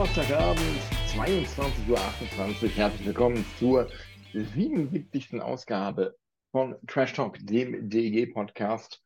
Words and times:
Donnerstagabend, 0.00 0.80
22.28 1.08 1.90
Uhr. 1.90 2.68
Herzlich 2.70 3.06
willkommen 3.06 3.44
zur 3.58 3.86
77. 4.32 5.42
Ausgabe 5.42 6.16
von 6.52 6.74
Trash 6.86 7.12
Talk, 7.12 7.36
dem 7.42 7.90
DEG-Podcast. 7.90 9.02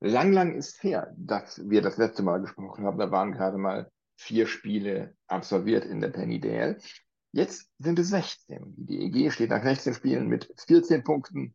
Lang, 0.00 0.32
lang 0.32 0.54
ist 0.54 0.82
her, 0.82 1.12
dass 1.18 1.60
wir 1.68 1.82
das 1.82 1.98
letzte 1.98 2.22
Mal 2.22 2.40
gesprochen 2.40 2.86
haben. 2.86 2.96
Da 2.96 3.10
waren 3.10 3.32
gerade 3.32 3.58
mal 3.58 3.90
vier 4.16 4.46
Spiele 4.46 5.14
absolviert 5.26 5.84
in 5.84 6.00
der 6.00 6.08
Penny 6.08 6.40
DL. 6.40 6.78
Jetzt 7.32 7.70
sind 7.78 7.98
es 7.98 8.08
16. 8.08 8.74
Die 8.78 9.10
DEG 9.10 9.30
steht 9.30 9.50
nach 9.50 9.62
16 9.62 9.92
Spielen 9.92 10.28
mit 10.28 10.50
14 10.66 11.04
Punkten 11.04 11.54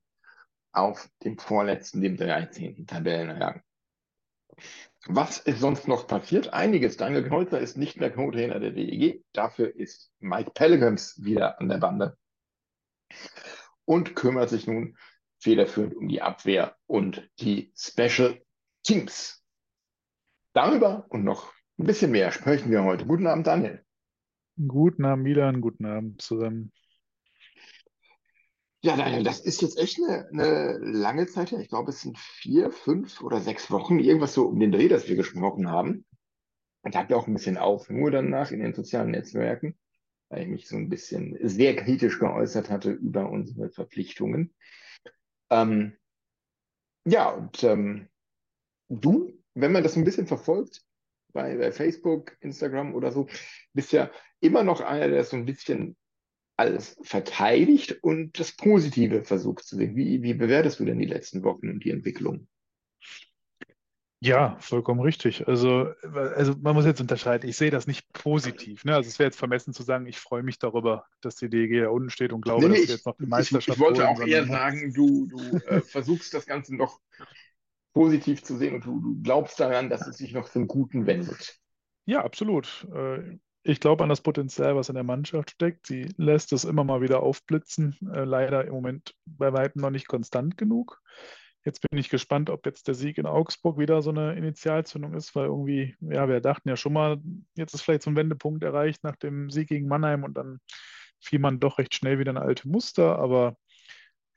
auf 0.71 1.09
dem 1.23 1.39
vorletzten, 1.39 2.01
dem 2.01 2.15
13. 2.15 2.85
Tabellenrang. 2.85 3.63
Was 5.05 5.37
ist 5.39 5.61
sonst 5.61 5.87
noch 5.87 6.07
passiert? 6.07 6.53
Einiges. 6.53 6.97
Daniel 6.97 7.23
Knolzer 7.23 7.59
ist 7.59 7.77
nicht 7.77 7.99
mehr 7.99 8.11
Co-Trainer 8.11 8.59
der 8.59 8.71
DEG. 8.71 9.23
Dafür 9.31 9.73
ist 9.75 10.11
Mike 10.19 10.51
Pellegrims 10.51 11.23
wieder 11.23 11.59
an 11.61 11.69
der 11.69 11.77
Bande 11.77 12.17
und 13.85 14.15
kümmert 14.15 14.49
sich 14.49 14.67
nun 14.67 14.97
federführend 15.39 15.95
um 15.95 16.07
die 16.07 16.21
Abwehr 16.21 16.75
und 16.87 17.29
die 17.39 17.71
Special 17.77 18.41
Teams. 18.83 19.43
Darüber 20.53 21.05
und 21.09 21.23
noch 21.23 21.53
ein 21.77 21.85
bisschen 21.85 22.11
mehr 22.11 22.31
sprechen 22.31 22.71
wir 22.71 22.83
heute. 22.83 23.05
Guten 23.05 23.27
Abend, 23.27 23.47
Daniel. 23.47 23.85
Guten 24.67 25.05
Abend, 25.05 25.23
Milan. 25.23 25.61
Guten 25.61 25.85
Abend 25.85 26.21
zusammen. 26.21 26.73
Ja, 28.87 28.95
Daniel, 28.95 29.23
das 29.23 29.41
ist 29.41 29.61
jetzt 29.61 29.77
echt 29.77 29.99
eine, 30.01 30.29
eine 30.29 30.77
lange 30.77 31.27
Zeit 31.27 31.51
her. 31.51 31.59
Ich 31.59 31.67
glaube, 31.67 31.89
es 31.89 31.99
sind 31.99 32.17
vier, 32.17 32.71
fünf 32.71 33.21
oder 33.21 33.41
sechs 33.41 33.69
Wochen, 33.69 33.99
irgendwas 33.99 34.33
so 34.33 34.47
um 34.47 34.61
den 34.61 34.71
Dreh, 34.71 34.87
dass 34.87 35.09
wir 35.09 35.17
gesprochen 35.17 35.69
haben. 35.69 36.05
Und 36.83 36.95
da 36.95 36.99
habt 36.99 37.11
ihr 37.11 37.17
auch 37.17 37.27
ein 37.27 37.33
bisschen 37.33 37.57
Aufruhr 37.57 38.11
danach 38.11 38.51
in 38.51 38.61
den 38.61 38.73
sozialen 38.73 39.11
Netzwerken, 39.11 39.77
weil 40.29 40.43
ich 40.43 40.47
mich 40.47 40.67
so 40.69 40.77
ein 40.77 40.87
bisschen 40.87 41.37
sehr 41.41 41.75
kritisch 41.75 42.17
geäußert 42.17 42.69
hatte 42.69 42.91
über 42.91 43.29
unsere 43.29 43.69
Verpflichtungen. 43.71 44.55
Ähm, 45.49 45.97
ja, 47.03 47.31
und 47.31 47.61
ähm, 47.65 48.07
du, 48.87 49.37
wenn 49.53 49.73
man 49.73 49.83
das 49.83 49.97
ein 49.97 50.05
bisschen 50.05 50.27
verfolgt, 50.27 50.81
bei, 51.33 51.57
bei 51.57 51.73
Facebook, 51.73 52.37
Instagram 52.39 52.95
oder 52.95 53.11
so, 53.11 53.27
bist 53.73 53.91
ja 53.91 54.09
immer 54.39 54.63
noch 54.63 54.79
einer, 54.79 55.09
der 55.09 55.25
so 55.25 55.35
ein 55.35 55.45
bisschen 55.45 55.97
alles 56.57 56.97
verteidigt 57.03 57.99
und 58.01 58.39
das 58.39 58.51
Positive 58.51 59.23
versucht 59.23 59.65
zu 59.65 59.75
sehen. 59.75 59.95
Wie, 59.95 60.23
wie 60.23 60.33
bewertest 60.33 60.79
du 60.79 60.85
denn 60.85 60.99
die 60.99 61.05
letzten 61.05 61.43
Wochen 61.43 61.69
und 61.69 61.83
die 61.83 61.91
Entwicklung? 61.91 62.47
Ja, 64.19 64.57
vollkommen 64.59 64.99
richtig. 65.01 65.47
Also, 65.47 65.93
also 66.35 66.55
man 66.59 66.73
muss 66.73 66.85
jetzt 66.85 66.99
unterscheiden. 66.99 67.47
Ich 67.47 67.55
sehe 67.55 67.69
das 67.69 67.85
nicht 67.85 68.11
positiv. 68.13 68.83
Ne? 68.83 68.95
Also 68.95 69.07
es 69.07 69.19
wäre 69.19 69.27
jetzt 69.27 69.37
vermessen 69.37 69.73
zu 69.73 69.83
sagen, 69.83 70.07
ich 70.07 70.17
freue 70.17 70.41
mich 70.41 70.57
darüber, 70.57 71.05
dass 71.21 71.35
die 71.35 71.49
DEG 71.49 71.83
da 71.83 71.89
unten 71.89 72.09
steht 72.09 72.33
und 72.33 72.41
glaube, 72.41 72.67
nee, 72.67 72.79
dass 72.79 72.87
wir 72.87 72.95
jetzt 72.95 73.05
noch 73.05 73.17
die 73.17 73.27
Meisterschaft 73.27 73.67
Ich, 73.67 73.73
ich 73.75 73.79
wollte 73.79 74.09
auch 74.09 74.19
eher 74.19 74.45
sagen, 74.45 74.91
du, 74.93 75.27
du 75.27 75.57
äh, 75.67 75.81
versuchst 75.85 76.33
das 76.33 76.47
Ganze 76.47 76.75
noch 76.75 76.99
positiv 77.93 78.43
zu 78.43 78.57
sehen 78.57 78.75
und 78.75 78.85
du, 78.85 78.99
du 78.99 79.21
glaubst 79.21 79.59
daran, 79.59 79.91
dass 79.91 80.07
es 80.07 80.17
sich 80.17 80.33
noch 80.33 80.49
zum 80.49 80.67
Guten 80.67 81.05
wendet. 81.05 81.59
Ja, 82.05 82.23
absolut. 82.23 82.87
Äh, 82.91 83.37
ich 83.67 83.81
glaube 83.81 84.03
an 84.03 84.09
das 84.09 84.21
Potenzial, 84.21 84.75
was 84.77 84.87
in 84.87 84.95
der 84.95 85.03
Mannschaft 85.03 85.51
steckt. 85.51 85.87
Sie 85.87 86.07
lässt 86.15 86.53
es 86.53 86.63
immer 86.63 86.85
mal 86.85 87.01
wieder 87.01 87.21
aufblitzen. 87.21 87.97
Äh, 88.13 88.23
leider 88.23 88.65
im 88.65 88.73
Moment 88.73 89.13
bei 89.25 89.51
weitem 89.51 89.81
noch 89.81 89.89
nicht 89.89 90.07
konstant 90.07 90.57
genug. 90.57 91.01
Jetzt 91.65 91.81
bin 91.81 91.99
ich 91.99 92.07
gespannt, 92.07 92.49
ob 92.49 92.65
jetzt 92.65 92.87
der 92.87 92.95
Sieg 92.95 93.17
in 93.17 93.25
Augsburg 93.25 93.77
wieder 93.77 94.01
so 94.01 94.09
eine 94.09 94.35
Initialzündung 94.35 95.13
ist, 95.13 95.35
weil 95.35 95.47
irgendwie, 95.47 95.95
ja, 95.99 96.29
wir 96.29 96.39
dachten 96.39 96.69
ja 96.69 96.77
schon 96.77 96.93
mal, 96.93 97.17
jetzt 97.55 97.73
ist 97.73 97.81
vielleicht 97.81 98.03
so 98.03 98.09
ein 98.09 98.15
Wendepunkt 98.15 98.63
erreicht 98.63 99.03
nach 99.03 99.17
dem 99.17 99.49
Sieg 99.49 99.67
gegen 99.67 99.89
Mannheim 99.89 100.23
und 100.23 100.35
dann 100.35 100.59
fiel 101.19 101.39
man 101.39 101.59
doch 101.59 101.77
recht 101.77 101.93
schnell 101.93 102.19
wieder 102.19 102.31
in 102.31 102.37
alte 102.37 102.69
Muster. 102.69 103.19
Aber 103.19 103.57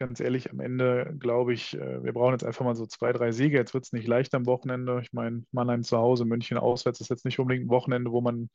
ganz 0.01 0.19
ehrlich, 0.19 0.51
am 0.51 0.61
Ende 0.61 1.15
glaube 1.19 1.53
ich, 1.53 1.77
äh, 1.77 2.03
wir 2.03 2.15
brauchen 2.15 2.33
jetzt 2.33 2.45
einfach 2.45 2.65
mal 2.65 2.75
so 2.75 2.87
zwei, 2.87 3.13
drei 3.13 3.33
Siege. 3.33 3.59
Jetzt 3.59 3.75
wird 3.75 3.85
es 3.85 3.93
nicht 3.93 4.09
leicht 4.09 4.35
am 4.35 4.47
Wochenende. 4.47 5.01
Ich 5.03 5.13
meine, 5.13 5.45
Mannheim 5.53 5.83
zu 5.83 5.99
Hause, 5.99 6.25
München 6.25 6.57
auswärts 6.57 7.01
ist 7.01 7.11
jetzt 7.11 7.27
nicht 7.27 7.39
unbedingt 7.39 7.67
ein 7.67 7.71
Wochenende, 7.71 8.11
wo 8.11 8.23
man 8.23 8.49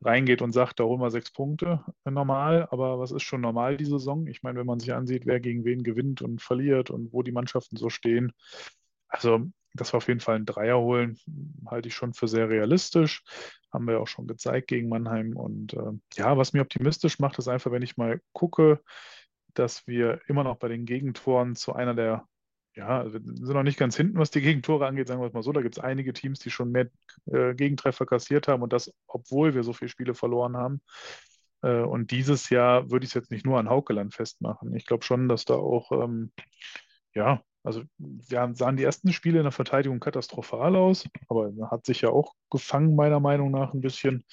reingeht 0.00 0.40
und 0.40 0.52
sagt, 0.52 0.78
da 0.78 0.84
holen 0.84 1.00
wir 1.00 1.10
sechs 1.10 1.32
Punkte 1.32 1.84
äh, 2.04 2.10
normal. 2.12 2.68
Aber 2.70 3.00
was 3.00 3.10
ist 3.10 3.24
schon 3.24 3.40
normal 3.40 3.76
die 3.76 3.84
Saison? 3.84 4.28
Ich 4.28 4.44
meine, 4.44 4.60
wenn 4.60 4.66
man 4.66 4.78
sich 4.78 4.94
ansieht, 4.94 5.26
wer 5.26 5.40
gegen 5.40 5.64
wen 5.64 5.82
gewinnt 5.82 6.22
und 6.22 6.40
verliert 6.40 6.90
und 6.90 7.12
wo 7.12 7.22
die 7.22 7.32
Mannschaften 7.32 7.76
so 7.76 7.90
stehen. 7.90 8.32
Also, 9.08 9.40
dass 9.74 9.92
wir 9.92 9.96
auf 9.96 10.06
jeden 10.06 10.20
Fall 10.20 10.36
einen 10.36 10.46
Dreier 10.46 10.78
holen, 10.78 11.18
halte 11.66 11.88
ich 11.88 11.94
schon 11.94 12.14
für 12.14 12.28
sehr 12.28 12.48
realistisch. 12.48 13.24
Haben 13.72 13.88
wir 13.88 14.00
auch 14.00 14.06
schon 14.06 14.28
gezeigt 14.28 14.68
gegen 14.68 14.88
Mannheim. 14.88 15.36
Und 15.36 15.74
äh, 15.74 15.90
ja, 16.14 16.38
was 16.38 16.52
mir 16.52 16.62
optimistisch 16.62 17.18
macht, 17.18 17.38
ist 17.38 17.48
einfach, 17.48 17.72
wenn 17.72 17.82
ich 17.82 17.96
mal 17.96 18.20
gucke, 18.32 18.80
dass 19.54 19.86
wir 19.86 20.20
immer 20.26 20.44
noch 20.44 20.56
bei 20.56 20.68
den 20.68 20.84
Gegentoren 20.84 21.56
zu 21.56 21.74
einer 21.74 21.94
der, 21.94 22.26
ja, 22.74 23.04
wir 23.04 23.20
sind 23.20 23.42
noch 23.42 23.62
nicht 23.62 23.78
ganz 23.78 23.96
hinten, 23.96 24.18
was 24.18 24.30
die 24.30 24.40
Gegentore 24.40 24.86
angeht, 24.86 25.08
sagen 25.08 25.20
wir 25.20 25.26
es 25.28 25.32
mal 25.32 25.42
so. 25.42 25.52
Da 25.52 25.62
gibt 25.62 25.76
es 25.76 25.82
einige 25.82 26.12
Teams, 26.12 26.40
die 26.40 26.50
schon 26.50 26.70
mehr 26.72 26.88
äh, 27.26 27.54
Gegentreffer 27.54 28.06
kassiert 28.06 28.48
haben 28.48 28.62
und 28.62 28.72
das, 28.72 28.92
obwohl 29.06 29.54
wir 29.54 29.62
so 29.62 29.72
viele 29.72 29.88
Spiele 29.88 30.14
verloren 30.14 30.56
haben. 30.56 30.80
Äh, 31.62 31.82
und 31.82 32.10
dieses 32.10 32.50
Jahr 32.50 32.90
würde 32.90 33.04
ich 33.04 33.10
es 33.10 33.14
jetzt 33.14 33.30
nicht 33.30 33.46
nur 33.46 33.58
an 33.58 33.68
Haukeland 33.68 34.14
festmachen. 34.14 34.74
Ich 34.76 34.86
glaube 34.86 35.04
schon, 35.04 35.28
dass 35.28 35.44
da 35.44 35.54
auch, 35.54 35.92
ähm, 35.92 36.32
ja, 37.14 37.42
also 37.62 37.82
wir 37.96 38.50
sahen 38.54 38.76
die 38.76 38.84
ersten 38.84 39.12
Spiele 39.12 39.38
in 39.38 39.44
der 39.44 39.52
Verteidigung 39.52 39.98
katastrophal 39.98 40.76
aus, 40.76 41.08
aber 41.28 41.50
hat 41.70 41.86
sich 41.86 42.02
ja 42.02 42.10
auch 42.10 42.34
gefangen, 42.50 42.94
meiner 42.94 43.20
Meinung 43.20 43.50
nach, 43.50 43.72
ein 43.72 43.80
bisschen. 43.80 44.24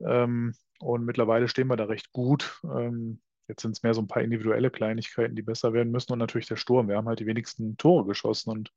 Ähm, 0.00 0.54
und 0.78 1.04
mittlerweile 1.04 1.48
stehen 1.48 1.66
wir 1.66 1.76
da 1.76 1.84
recht 1.84 2.12
gut. 2.12 2.60
Ähm, 2.64 3.20
Jetzt 3.50 3.62
sind 3.62 3.72
es 3.72 3.82
mehr 3.82 3.94
so 3.94 4.00
ein 4.00 4.06
paar 4.06 4.22
individuelle 4.22 4.70
Kleinigkeiten, 4.70 5.34
die 5.34 5.42
besser 5.42 5.72
werden 5.72 5.90
müssen 5.90 6.12
und 6.12 6.20
natürlich 6.20 6.46
der 6.46 6.56
Sturm. 6.56 6.88
Wir 6.88 6.96
haben 6.96 7.08
halt 7.08 7.18
die 7.18 7.26
wenigsten 7.26 7.76
Tore 7.76 8.06
geschossen 8.06 8.50
und 8.50 8.72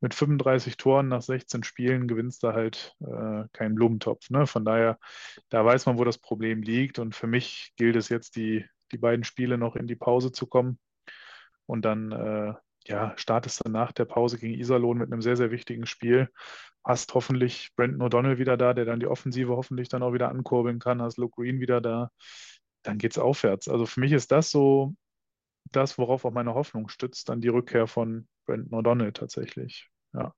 mit 0.00 0.12
35 0.12 0.76
Toren 0.76 1.08
nach 1.08 1.22
16 1.22 1.62
Spielen 1.62 2.08
gewinnst 2.08 2.42
du 2.42 2.48
halt 2.48 2.96
äh, 3.00 3.44
keinen 3.52 3.76
Blumentopf. 3.76 4.28
Ne? 4.30 4.46
Von 4.48 4.64
daher, 4.64 4.98
da 5.50 5.64
weiß 5.64 5.86
man, 5.86 5.98
wo 5.98 6.04
das 6.04 6.18
Problem 6.18 6.62
liegt 6.62 6.98
und 6.98 7.14
für 7.14 7.28
mich 7.28 7.72
gilt 7.76 7.94
es 7.94 8.08
jetzt, 8.08 8.34
die, 8.34 8.64
die 8.90 8.98
beiden 8.98 9.24
Spiele 9.24 9.56
noch 9.56 9.76
in 9.76 9.86
die 9.86 9.96
Pause 9.96 10.32
zu 10.32 10.48
kommen 10.48 10.80
und 11.66 11.84
dann 11.84 12.10
äh, 12.10 12.54
ja, 12.86 13.12
startest 13.16 13.64
du 13.64 13.70
nach 13.70 13.92
der 13.92 14.06
Pause 14.06 14.38
gegen 14.38 14.58
Iserlohn 14.58 14.98
mit 14.98 15.12
einem 15.12 15.22
sehr, 15.22 15.36
sehr 15.36 15.52
wichtigen 15.52 15.86
Spiel. 15.86 16.28
Hast 16.82 17.14
hoffentlich 17.14 17.70
Brandon 17.76 18.02
O'Donnell 18.02 18.38
wieder 18.38 18.56
da, 18.56 18.74
der 18.74 18.84
dann 18.84 18.98
die 18.98 19.06
Offensive 19.06 19.54
hoffentlich 19.54 19.88
dann 19.88 20.02
auch 20.02 20.12
wieder 20.12 20.30
ankurbeln 20.30 20.80
kann. 20.80 21.02
Hast 21.02 21.18
Luke 21.18 21.34
Green 21.36 21.60
wieder 21.60 21.80
da 21.80 22.10
dann 22.88 22.96
geht 22.96 23.12
es 23.12 23.18
aufwärts. 23.18 23.68
Also 23.68 23.84
für 23.84 24.00
mich 24.00 24.12
ist 24.12 24.32
das 24.32 24.50
so 24.50 24.94
das, 25.72 25.98
worauf 25.98 26.24
auch 26.24 26.32
meine 26.32 26.54
Hoffnung 26.54 26.88
stützt, 26.88 27.28
dann 27.28 27.42
die 27.42 27.48
Rückkehr 27.48 27.86
von 27.86 28.26
Brandon 28.46 28.80
O'Donnell 28.80 29.12
tatsächlich. 29.12 29.90
Ja. 30.14 30.34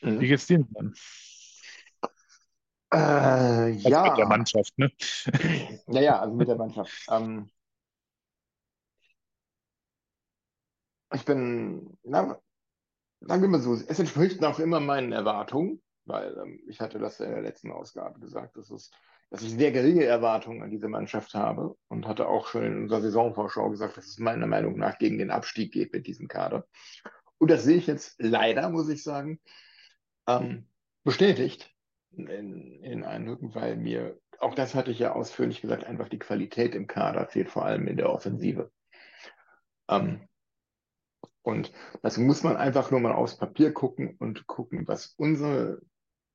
Mhm. 0.00 0.20
Wie 0.20 0.28
geht's 0.28 0.46
dir 0.46 0.64
dann? 0.70 0.94
Äh, 2.92 2.96
also 2.96 3.88
ja. 3.88 4.08
Mit 4.08 4.18
der 4.18 4.26
Mannschaft, 4.28 4.78
ne? 4.78 4.92
Naja, 5.88 6.20
also 6.20 6.36
mit 6.36 6.46
der 6.46 6.56
Mannschaft. 6.56 6.92
Ähm, 7.10 7.50
ich 11.12 11.24
bin, 11.24 11.98
na, 12.04 12.40
sagen 13.20 13.42
wir 13.42 13.48
mal 13.48 13.60
so, 13.60 13.74
es 13.74 13.98
entspricht 13.98 14.40
noch 14.40 14.60
immer 14.60 14.78
meinen 14.78 15.10
Erwartungen, 15.10 15.82
weil 16.04 16.38
ähm, 16.38 16.60
ich 16.68 16.80
hatte 16.80 17.00
das 17.00 17.18
in 17.18 17.30
der 17.30 17.42
letzten 17.42 17.72
Ausgabe 17.72 18.20
gesagt, 18.20 18.56
das 18.56 18.70
ist 18.70 18.94
dass 19.34 19.42
ich 19.42 19.50
sehr 19.50 19.72
geringe 19.72 20.04
Erwartungen 20.04 20.62
an 20.62 20.70
diese 20.70 20.86
Mannschaft 20.86 21.34
habe 21.34 21.76
und 21.88 22.06
hatte 22.06 22.28
auch 22.28 22.46
schon 22.46 22.62
in 22.62 22.82
unserer 22.82 23.00
Saisonvorschau 23.00 23.68
gesagt, 23.68 23.96
dass 23.96 24.06
es 24.06 24.20
meiner 24.20 24.46
Meinung 24.46 24.78
nach 24.78 24.96
gegen 24.96 25.18
den 25.18 25.32
Abstieg 25.32 25.72
geht 25.72 25.92
mit 25.92 26.06
diesem 26.06 26.28
Kader. 26.28 26.68
Und 27.38 27.50
das 27.50 27.64
sehe 27.64 27.78
ich 27.78 27.88
jetzt 27.88 28.14
leider, 28.18 28.70
muss 28.70 28.88
ich 28.88 29.02
sagen, 29.02 29.40
ähm, 30.28 30.68
bestätigt 31.02 31.74
in, 32.12 32.28
in 32.84 33.02
Eindrücken, 33.02 33.56
weil 33.56 33.76
mir, 33.76 34.20
auch 34.38 34.54
das 34.54 34.76
hatte 34.76 34.92
ich 34.92 35.00
ja 35.00 35.14
ausführlich 35.14 35.60
gesagt, 35.60 35.82
einfach 35.82 36.08
die 36.08 36.20
Qualität 36.20 36.76
im 36.76 36.86
Kader 36.86 37.26
fehlt, 37.26 37.50
vor 37.50 37.64
allem 37.64 37.88
in 37.88 37.96
der 37.96 38.10
Offensive. 38.10 38.70
Ähm, 39.88 40.28
und 41.42 41.72
das 42.02 42.18
muss 42.18 42.44
man 42.44 42.56
einfach 42.56 42.92
nur 42.92 43.00
mal 43.00 43.10
aufs 43.10 43.36
Papier 43.36 43.72
gucken 43.72 44.14
und 44.16 44.46
gucken, 44.46 44.86
was 44.86 45.12
unsere 45.16 45.80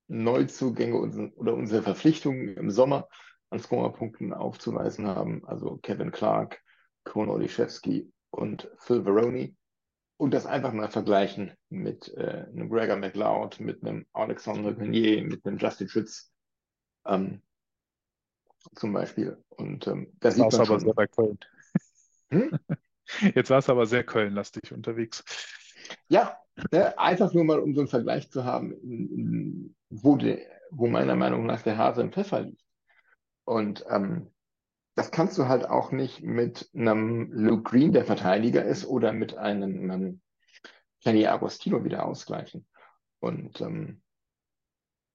Neuzugänge 0.10 1.32
oder 1.36 1.54
unsere 1.54 1.84
Verpflichtungen 1.84 2.58
im 2.58 2.72
Sommer 2.72 3.08
an 3.50 3.60
Scorerpunkten 3.60 4.34
aufzuweisen 4.34 5.08
haben. 5.08 5.48
Also 5.48 5.78
Kevin 5.78 6.12
Clark, 6.12 6.62
Kon 7.04 7.30
Oliszewski 7.30 8.12
und 8.32 8.70
Phil 8.80 9.04
Veroni. 9.04 9.56
Und 10.18 10.34
das 10.34 10.46
einfach 10.46 10.74
mal 10.74 10.90
vergleichen 10.90 11.54
mit 11.70 12.14
äh, 12.16 12.46
einem 12.48 12.70
Gregor 12.70 12.98
McLeod, 12.98 13.62
mit 13.62 13.82
einem 13.84 14.06
Alexandre 14.12 14.76
Grenier, 14.76 15.24
mit 15.24 15.46
einem 15.46 15.58
Justin 15.58 15.88
Schütz 15.88 16.34
ähm, 17.06 17.42
zum 18.76 18.92
Beispiel. 18.92 19.42
Und 19.50 19.88
ähm, 19.88 20.12
da 20.20 20.32
sieht 20.32 20.42
man 20.42 20.54
aber 20.54 20.66
schon. 20.66 20.80
sehr 20.82 20.94
bei 20.94 21.08
Köln. 21.08 21.40
Hm? 22.32 22.52
Jetzt 23.36 23.50
war 23.50 23.60
es 23.60 23.70
aber 23.70 23.86
sehr 23.86 24.04
Kölnlastig 24.04 24.74
unterwegs. 24.74 25.24
Ja, 26.10 26.38
ne, 26.72 26.98
einfach 26.98 27.34
nur 27.34 27.44
mal, 27.44 27.60
um 27.60 27.74
so 27.74 27.82
einen 27.82 27.88
Vergleich 27.88 28.30
zu 28.32 28.44
haben, 28.46 29.76
wo, 29.90 30.16
de, 30.16 30.46
wo 30.72 30.88
meiner 30.88 31.16
Meinung 31.16 31.46
nach 31.46 31.62
der 31.62 31.78
Hase 31.78 32.02
im 32.02 32.12
Pfeffer 32.12 32.42
liegt. 32.42 32.64
Und 33.46 33.86
ähm, 33.90 34.32
das 34.96 35.12
kannst 35.12 35.38
du 35.38 35.48
halt 35.48 35.68
auch 35.68 35.92
nicht 35.92 36.22
mit 36.22 36.70
einem 36.74 37.32
Luke 37.32 37.64
Green, 37.64 37.94
der 37.94 38.06
Verteidiger 38.06 38.64
ist, 38.66 38.86
oder 38.86 39.14
mit 39.14 39.38
einem, 39.38 39.90
einem 39.90 40.22
Kenny 41.02 41.26
Agostino 41.26 41.84
wieder 41.84 42.06
ausgleichen. 42.06 42.68
Und 43.20 43.62
ähm, 43.62 44.02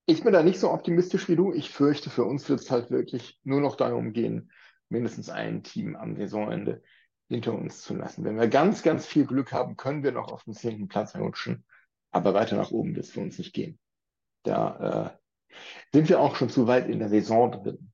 ich 0.07 0.23
bin 0.23 0.33
da 0.33 0.43
nicht 0.43 0.59
so 0.59 0.71
optimistisch 0.71 1.29
wie 1.29 1.37
du. 1.37 1.53
Ich 1.53 1.71
fürchte, 1.71 2.11
für 2.11 2.25
uns 2.25 2.49
wird 2.49 2.61
es 2.61 2.71
halt 2.71 2.91
wirklich 2.91 3.39
nur 3.45 3.61
noch 3.61 3.77
darum 3.77 4.13
gehen, 4.13 4.51
mindestens 4.89 5.31
ein 5.31 5.63
Team 5.63 5.97
am 5.97 6.17
Saisonende 6.17 6.83
hinter 7.29 7.55
uns 7.55 7.83
zu 7.83 7.95
lassen. 7.95 8.25
Wenn 8.25 8.39
wir 8.39 8.49
ganz, 8.49 8.83
ganz 8.83 9.07
viel 9.07 9.27
Glück 9.27 9.53
haben, 9.53 9.77
können 9.77 10.03
wir 10.03 10.13
noch 10.13 10.31
auf 10.31 10.45
den 10.45 10.55
zehnten 10.55 10.89
Platz 10.89 11.17
rutschen. 11.17 11.65
Aber 12.11 12.35
weiter 12.35 12.57
nach 12.57 12.71
oben 12.71 12.95
wird 12.95 13.07
es 13.07 13.13
für 13.13 13.21
uns 13.21 13.39
nicht 13.39 13.53
gehen. 13.53 13.79
Da 14.45 15.17
äh, 15.51 15.57
sind 15.93 16.09
wir 16.09 16.21
auch 16.21 16.37
schon 16.37 16.51
zu 16.51 16.67
weit 16.67 16.89
in 16.89 16.99
der 16.99 17.09
Saison 17.09 17.51
drin, 17.51 17.93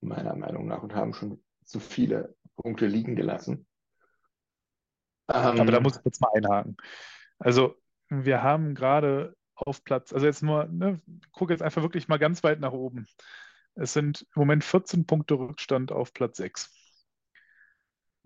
meiner 0.00 0.36
Meinung 0.36 0.66
nach, 0.66 0.82
und 0.82 0.94
haben 0.94 1.12
schon 1.12 1.42
zu 1.64 1.80
viele 1.80 2.34
Punkte 2.56 2.86
liegen 2.86 3.16
gelassen. 3.16 3.66
Ähm, 5.28 5.60
Aber 5.60 5.72
da 5.72 5.80
muss 5.80 5.98
ich 5.98 6.04
jetzt 6.04 6.20
mal 6.20 6.30
einhaken. 6.34 6.76
Also, 7.38 7.74
wir 8.08 8.42
haben 8.42 8.74
gerade 8.74 9.36
auf 9.56 9.82
Platz, 9.84 10.12
also 10.12 10.26
jetzt 10.26 10.42
nur, 10.42 10.66
ne, 10.66 11.00
gucke 11.32 11.52
jetzt 11.52 11.62
einfach 11.62 11.82
wirklich 11.82 12.08
mal 12.08 12.18
ganz 12.18 12.44
weit 12.44 12.60
nach 12.60 12.72
oben. 12.72 13.06
Es 13.74 13.92
sind 13.92 14.22
im 14.34 14.40
Moment 14.40 14.64
14 14.64 15.06
Punkte 15.06 15.34
Rückstand 15.34 15.92
auf 15.92 16.12
Platz 16.12 16.38
6. 16.38 16.72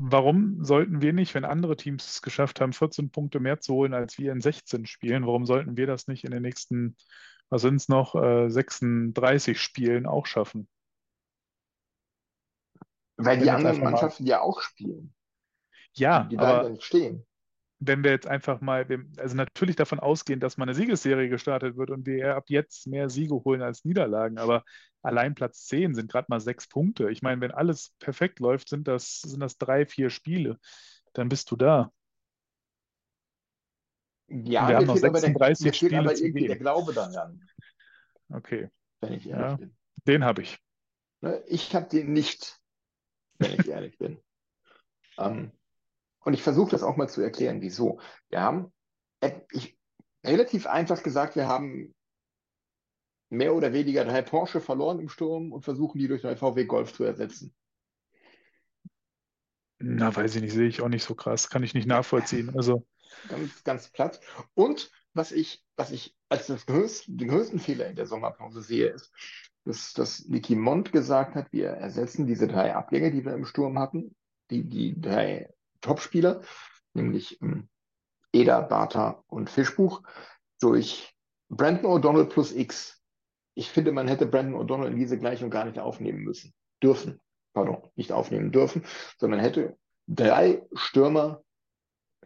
Warum 0.03 0.65
sollten 0.65 1.03
wir 1.03 1.13
nicht, 1.13 1.35
wenn 1.35 1.45
andere 1.45 1.77
Teams 1.77 2.07
es 2.07 2.23
geschafft 2.23 2.63
haben, 2.63 2.73
14 2.73 3.11
Punkte 3.11 3.39
mehr 3.39 3.61
zu 3.61 3.75
holen 3.75 3.93
als 3.93 4.17
wir 4.17 4.33
in 4.33 4.41
16 4.41 4.87
Spielen, 4.87 5.27
warum 5.27 5.45
sollten 5.45 5.77
wir 5.77 5.87
das 5.87 6.07
nicht 6.07 6.25
in 6.25 6.31
den 6.31 6.41
nächsten, 6.41 6.97
was 7.51 7.61
sind 7.61 7.75
es 7.75 7.91
noch, 7.91 8.15
äh, 8.15 8.49
36 8.49 9.61
Spielen 9.61 10.07
auch 10.07 10.25
schaffen? 10.25 10.69
Weil 13.19 13.41
die 13.41 13.51
anderen 13.51 13.81
Mannschaften 13.81 14.25
ja 14.25 14.41
auch 14.41 14.63
spielen. 14.63 15.13
Ja, 15.93 16.25
die 16.25 16.39
aber 16.39 16.81
stehen. 16.81 17.27
Wenn 17.81 18.05
wir 18.05 18.11
jetzt 18.13 18.27
einfach 18.27 18.61
mal, 18.61 18.87
also 19.19 19.37
natürlich 19.37 19.77
davon 19.77 20.01
ausgehen, 20.01 20.41
dass 20.41 20.57
mal 20.59 20.65
eine 20.65 20.75
Siegesserie 20.75 21.29
gestartet 21.31 21.77
wird 21.77 21.91
und 21.91 22.07
wir 22.07 22.37
ab 22.37 22.45
jetzt 22.49 22.87
mehr 22.87 23.09
Siege 23.09 23.35
holen 23.35 23.63
als 23.63 23.85
Niederlagen, 23.85 24.39
aber 24.39 24.65
allein 25.03 25.35
Platz 25.35 25.65
10 25.67 25.95
sind 25.95 26.11
gerade 26.11 26.27
mal 26.29 26.41
sechs 26.41 26.69
Punkte. 26.69 27.11
Ich 27.11 27.23
meine, 27.23 27.41
wenn 27.41 27.53
alles 27.53 27.95
perfekt 27.99 28.39
läuft, 28.39 28.69
sind 28.69 28.87
das, 28.87 29.21
sind 29.23 29.41
das 29.41 29.57
drei, 29.59 29.87
vier 29.87 30.11
Spiele. 30.11 30.59
Dann 31.15 31.29
bist 31.29 31.51
du 31.51 31.57
da. 31.57 31.91
Ja, 34.29 34.69
wir 34.69 34.77
haben 34.77 34.87
noch 34.87 34.97
fehlt 34.97 35.05
aber, 35.05 35.21
der, 35.21 35.31
36 35.33 35.59
mir 35.59 35.73
fehlt 35.75 35.93
Spiele 35.93 35.99
aber 35.99 36.15
zu 36.15 36.25
irgendwie 36.25 36.47
der. 36.47 36.57
Glaube 36.57 36.93
daran, 36.95 37.51
Okay, 38.33 38.69
wenn 39.01 39.13
ich 39.13 39.29
ehrlich 39.29 39.51
Ja. 39.51 39.57
bin. 39.57 39.77
den 40.07 40.25
habe 40.25 40.43
ich. 40.43 40.59
Ne, 41.23 41.43
Ich 41.47 41.75
habe 41.75 41.89
den 41.89 42.13
nicht, 42.13 42.61
wenn 43.39 43.53
ich 43.55 43.69
ehrlich 43.69 43.99
bin. 43.99 44.23
Ähm, 45.19 45.53
und 46.21 46.35
ich 46.35 46.43
versuche 46.43 46.71
das 46.71 46.83
auch 46.83 46.97
mal 46.97 47.09
zu 47.09 47.21
erklären, 47.21 47.61
wieso. 47.61 48.01
Wir 48.29 48.41
haben, 48.41 48.73
äh, 49.21 49.41
ich, 49.53 49.79
relativ 50.25 50.67
einfach 50.67 51.03
gesagt, 51.03 51.37
wir 51.37 51.49
haben 51.49 51.95
mehr 53.31 53.55
oder 53.55 53.73
weniger 53.73 54.05
drei 54.05 54.23
Porsche 54.23 54.61
verloren 54.61 54.99
im 55.01 55.09
Sturm 55.09 55.53
und 55.53 55.63
versuchen 55.63 55.99
die 55.99 56.09
durch 56.09 56.23
drei 56.23 56.37
VW 56.37 56.65
Golf 56.65 56.93
zu 56.93 57.05
ersetzen. 57.05 57.55
Na, 59.79 60.15
weiß 60.15 60.35
ich 60.37 60.43
nicht, 60.43 60.53
sehe 60.53 60.69
ich 60.69 60.83
auch 60.83 60.89
nicht 60.89 61.05
so 61.05 61.15
krass. 61.15 61.49
Kann 61.49 61.63
ich 61.63 61.75
nicht 61.75 61.87
nachvollziehen. 61.87 62.51
Also, 62.57 62.87
Ganz, 63.29 63.65
ganz 63.65 63.89
platt. 63.89 64.21
Und 64.55 64.91
was 65.15 65.33
ich, 65.33 65.65
was 65.77 65.91
ich 65.91 66.15
als 66.29 66.47
größte, 66.67 67.11
den 67.13 67.29
größten 67.29 67.59
Fehler 67.59 67.89
in 67.89 67.97
der 67.97 68.07
Sommerpause 68.07 68.63
sehe, 68.63 68.89
ist, 68.89 69.13
dass, 69.65 69.93
dass 69.93 70.27
Niki 70.27 70.55
Mond 70.55 70.93
gesagt 70.93 71.35
hat, 71.35 71.53
wir 71.53 71.71
ersetzen 71.71 72.27
diese 72.27 72.47
drei 72.47 72.75
Abgänge, 72.75 73.11
die 73.11 73.25
wir 73.25 73.35
im 73.35 73.45
Sturm 73.45 73.79
hatten, 73.79 74.15
die, 74.51 74.65
die 74.65 75.01
drei 75.01 75.53
Topspieler, 75.81 76.43
nämlich 76.95 77.41
ähm, 77.43 77.69
Eder, 78.33 78.63
Bartha 78.63 79.25
und 79.27 79.51
Fischbuch, 79.51 80.03
durch 80.61 81.15
Brandon 81.49 81.91
O'Donnell 81.91 82.27
plus 82.27 82.53
X. 82.53 83.03
Ich 83.55 83.71
finde, 83.71 83.93
man 83.93 84.09
hätte 84.09 84.27
Brandon 84.27 84.61
O'Donnell 84.61 84.93
in 84.93 84.97
diese 84.97 85.19
Gleichung 85.19 85.51
gar 85.51 85.65
nicht 85.65 85.79
aufnehmen 85.79 86.21
müssen. 86.21 86.53
Dürfen. 86.83 87.21
Pardon, 87.53 87.83
nicht 87.97 88.13
aufnehmen 88.13 88.53
dürfen, 88.53 88.85
sondern 89.19 89.41
hätte 89.41 89.77
drei 90.07 90.67
Stürmer 90.73 91.43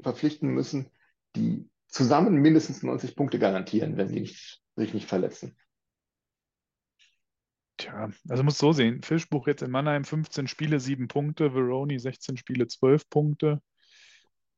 verpflichten 0.00 0.50
müssen, 0.50 0.90
die 1.34 1.68
zusammen 1.88 2.34
mindestens 2.34 2.82
90 2.82 3.16
Punkte 3.16 3.38
garantieren, 3.38 3.96
wenn 3.96 4.08
sie 4.08 4.20
nicht, 4.20 4.62
sich 4.76 4.92
nicht 4.92 5.08
verletzen. 5.08 5.56
Tja, 7.76 8.10
also 8.28 8.42
muss 8.42 8.58
so 8.58 8.72
sehen. 8.72 9.02
Fischbuch 9.02 9.46
jetzt 9.46 9.62
in 9.62 9.70
Mannheim 9.70 10.04
15 10.04 10.48
Spiele, 10.48 10.80
7 10.80 11.08
Punkte. 11.08 11.52
Veroni 11.52 11.98
16 11.98 12.36
Spiele, 12.36 12.66
12 12.66 13.08
Punkte. 13.08 13.60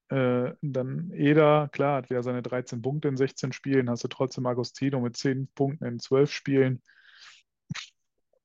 Äh, 0.09 0.53
dann 0.63 1.11
Eder, 1.13 1.69
klar, 1.73 1.97
hat 1.97 2.11
wieder 2.11 2.23
seine 2.23 2.43
13 2.43 2.81
Punkte 2.83 3.09
in 3.09 3.17
16 3.17 3.53
Spielen. 3.53 3.91
Hast 3.91 4.05
du 4.05 4.09
trotzdem 4.09 4.47
Agostino 4.47 5.01
mit 5.01 5.17
10 5.17 5.49
Punkten 5.55 5.85
in 5.85 5.99
12 5.99 6.33
Spielen. 6.33 6.83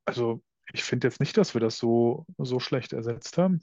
Also, 0.06 0.41
ich 0.74 0.83
finde 0.83 1.07
jetzt 1.07 1.19
nicht, 1.19 1.38
dass 1.38 1.53
wir 1.53 1.62
das 1.62 1.77
so, 1.77 2.25
so 2.38 2.59
schlecht 2.59 2.94
ersetzt 2.94 3.38
haben. 3.38 3.62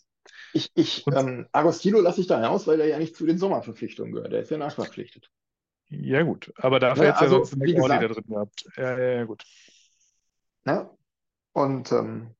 Ich, 0.52 0.70
ich, 0.74 1.06
Und- 1.06 1.16
ähm, 1.16 1.48
Agostino 1.52 2.00
lasse 2.00 2.20
ich 2.20 2.26
da 2.26 2.38
heraus, 2.38 2.66
weil 2.66 2.80
er 2.80 2.86
ja 2.86 2.98
nicht 2.98 3.16
zu 3.16 3.26
den 3.26 3.38
Sommerverpflichtungen 3.38 4.12
gehört. 4.12 4.32
Der 4.32 4.40
ist 4.40 4.50
ja 4.50 4.58
nachverpflichtet. 4.58 5.30
Ja, 5.88 6.22
gut. 6.22 6.52
Aber 6.56 6.80
dafür 6.80 7.04
Ja, 7.04 7.10
hätte 7.10 7.24
es 7.24 7.30
ja 7.32 7.36
sonst 7.38 7.56
wie 7.56 7.74
McAuley 7.74 8.00
da 8.00 8.08
drin 8.08 8.24
gehabt. 8.26 8.64
Ja, 8.76 8.98
ja, 8.98 9.10
ja, 9.18 9.24
gut. 9.24 9.42
Ne? 10.64 10.90
Und 11.52 11.92
ähm, 11.92 12.34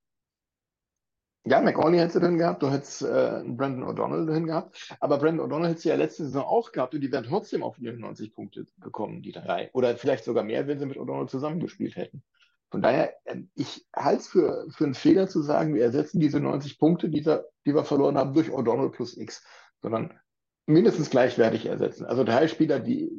ja, 1.44 1.60
McAuley 1.62 1.98
hättest 1.98 2.16
du 2.16 2.20
drin 2.20 2.36
gehabt, 2.38 2.62
du 2.62 2.70
hättest 2.70 3.02
äh, 3.02 3.42
Brandon 3.46 3.84
O'Donnell 3.84 4.26
drin 4.26 4.46
gehabt, 4.46 4.94
aber 5.00 5.18
Brandon 5.18 5.46
O'Donnell 5.50 5.68
hättest 5.68 5.86
du 5.86 5.88
ja 5.90 5.94
letzte 5.96 6.24
Saison 6.24 6.44
auch 6.44 6.72
gehabt 6.72 6.94
und 6.94 7.00
die 7.00 7.10
wären 7.10 7.24
trotzdem 7.24 7.62
auf 7.62 7.76
94 7.76 8.34
Punkte 8.34 8.66
gekommen, 8.80 9.22
die 9.22 9.32
drei. 9.32 9.70
Oder 9.72 9.96
vielleicht 9.96 10.24
sogar 10.24 10.44
mehr, 10.44 10.66
wenn 10.66 10.78
sie 10.78 10.86
mit 10.86 10.98
O'Donnell 10.98 11.28
zusammengespielt 11.28 11.96
hätten. 11.96 12.22
Von 12.70 12.82
daher, 12.82 13.14
ähm, 13.24 13.50
ich 13.54 13.86
halte 13.96 14.20
es 14.20 14.28
für, 14.28 14.66
für 14.70 14.84
einen 14.84 14.94
Fehler 14.94 15.26
zu 15.28 15.40
sagen, 15.40 15.74
wir 15.74 15.82
ersetzen 15.82 16.20
diese 16.20 16.38
90 16.38 16.78
Punkte, 16.78 17.08
die, 17.08 17.24
wir- 17.24 17.46
die 17.64 17.74
wir 17.74 17.84
verloren 17.84 18.18
haben, 18.18 18.34
durch 18.34 18.50
O'Donnell 18.50 18.90
plus 18.90 19.16
X, 19.16 19.42
sondern 19.80 20.18
mindestens 20.66 21.08
gleichwertig 21.08 21.64
ersetzen. 21.64 22.04
Also 22.04 22.24
drei 22.24 22.46
Spieler, 22.46 22.78
die 22.78 23.10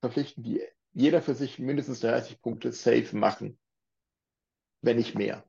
verpflichten, 0.00 0.42
die 0.42 0.62
jeder 0.94 1.20
für 1.20 1.34
sich 1.34 1.58
mindestens 1.58 2.00
30 2.00 2.40
Punkte 2.40 2.72
safe 2.72 3.14
machen, 3.14 3.58
wenn 4.84 4.96
nicht 4.96 5.14
mehr. 5.14 5.44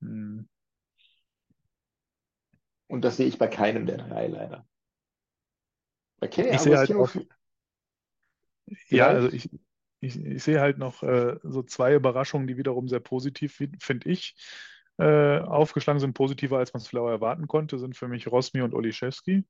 Hm. 0.00 0.48
Und 2.86 3.02
das 3.02 3.16
sehe 3.16 3.26
ich 3.26 3.38
bei 3.38 3.48
keinem 3.48 3.86
der 3.86 3.98
drei 3.98 4.26
leider. 4.26 4.66
Bei 6.20 6.28
Kenny 6.28 6.50
Ich 6.50 6.60
sehe 6.60 6.76
halt 6.76 6.92
auch- 6.92 7.14
Ja, 8.88 9.08
also 9.08 9.28
ich, 9.28 9.50
ich, 10.00 10.16
ich 10.18 10.42
sehe 10.42 10.60
halt 10.60 10.78
noch 10.78 11.02
äh, 11.02 11.36
so 11.42 11.62
zwei 11.62 11.94
Überraschungen, 11.94 12.46
die 12.46 12.56
wiederum 12.56 12.88
sehr 12.88 13.00
positiv, 13.00 13.54
finde 13.80 14.08
ich, 14.10 14.34
äh, 14.98 15.38
aufgeschlagen 15.38 16.00
sind, 16.00 16.14
positiver, 16.14 16.58
als 16.58 16.72
man 16.72 16.80
es 16.80 16.88
vielleicht 16.88 17.06
erwarten 17.08 17.46
konnte, 17.46 17.78
sind 17.78 17.96
für 17.96 18.08
mich 18.08 18.26
Rosmi 18.26 18.62
und 18.62 18.74
Oliszewski. 18.74 19.44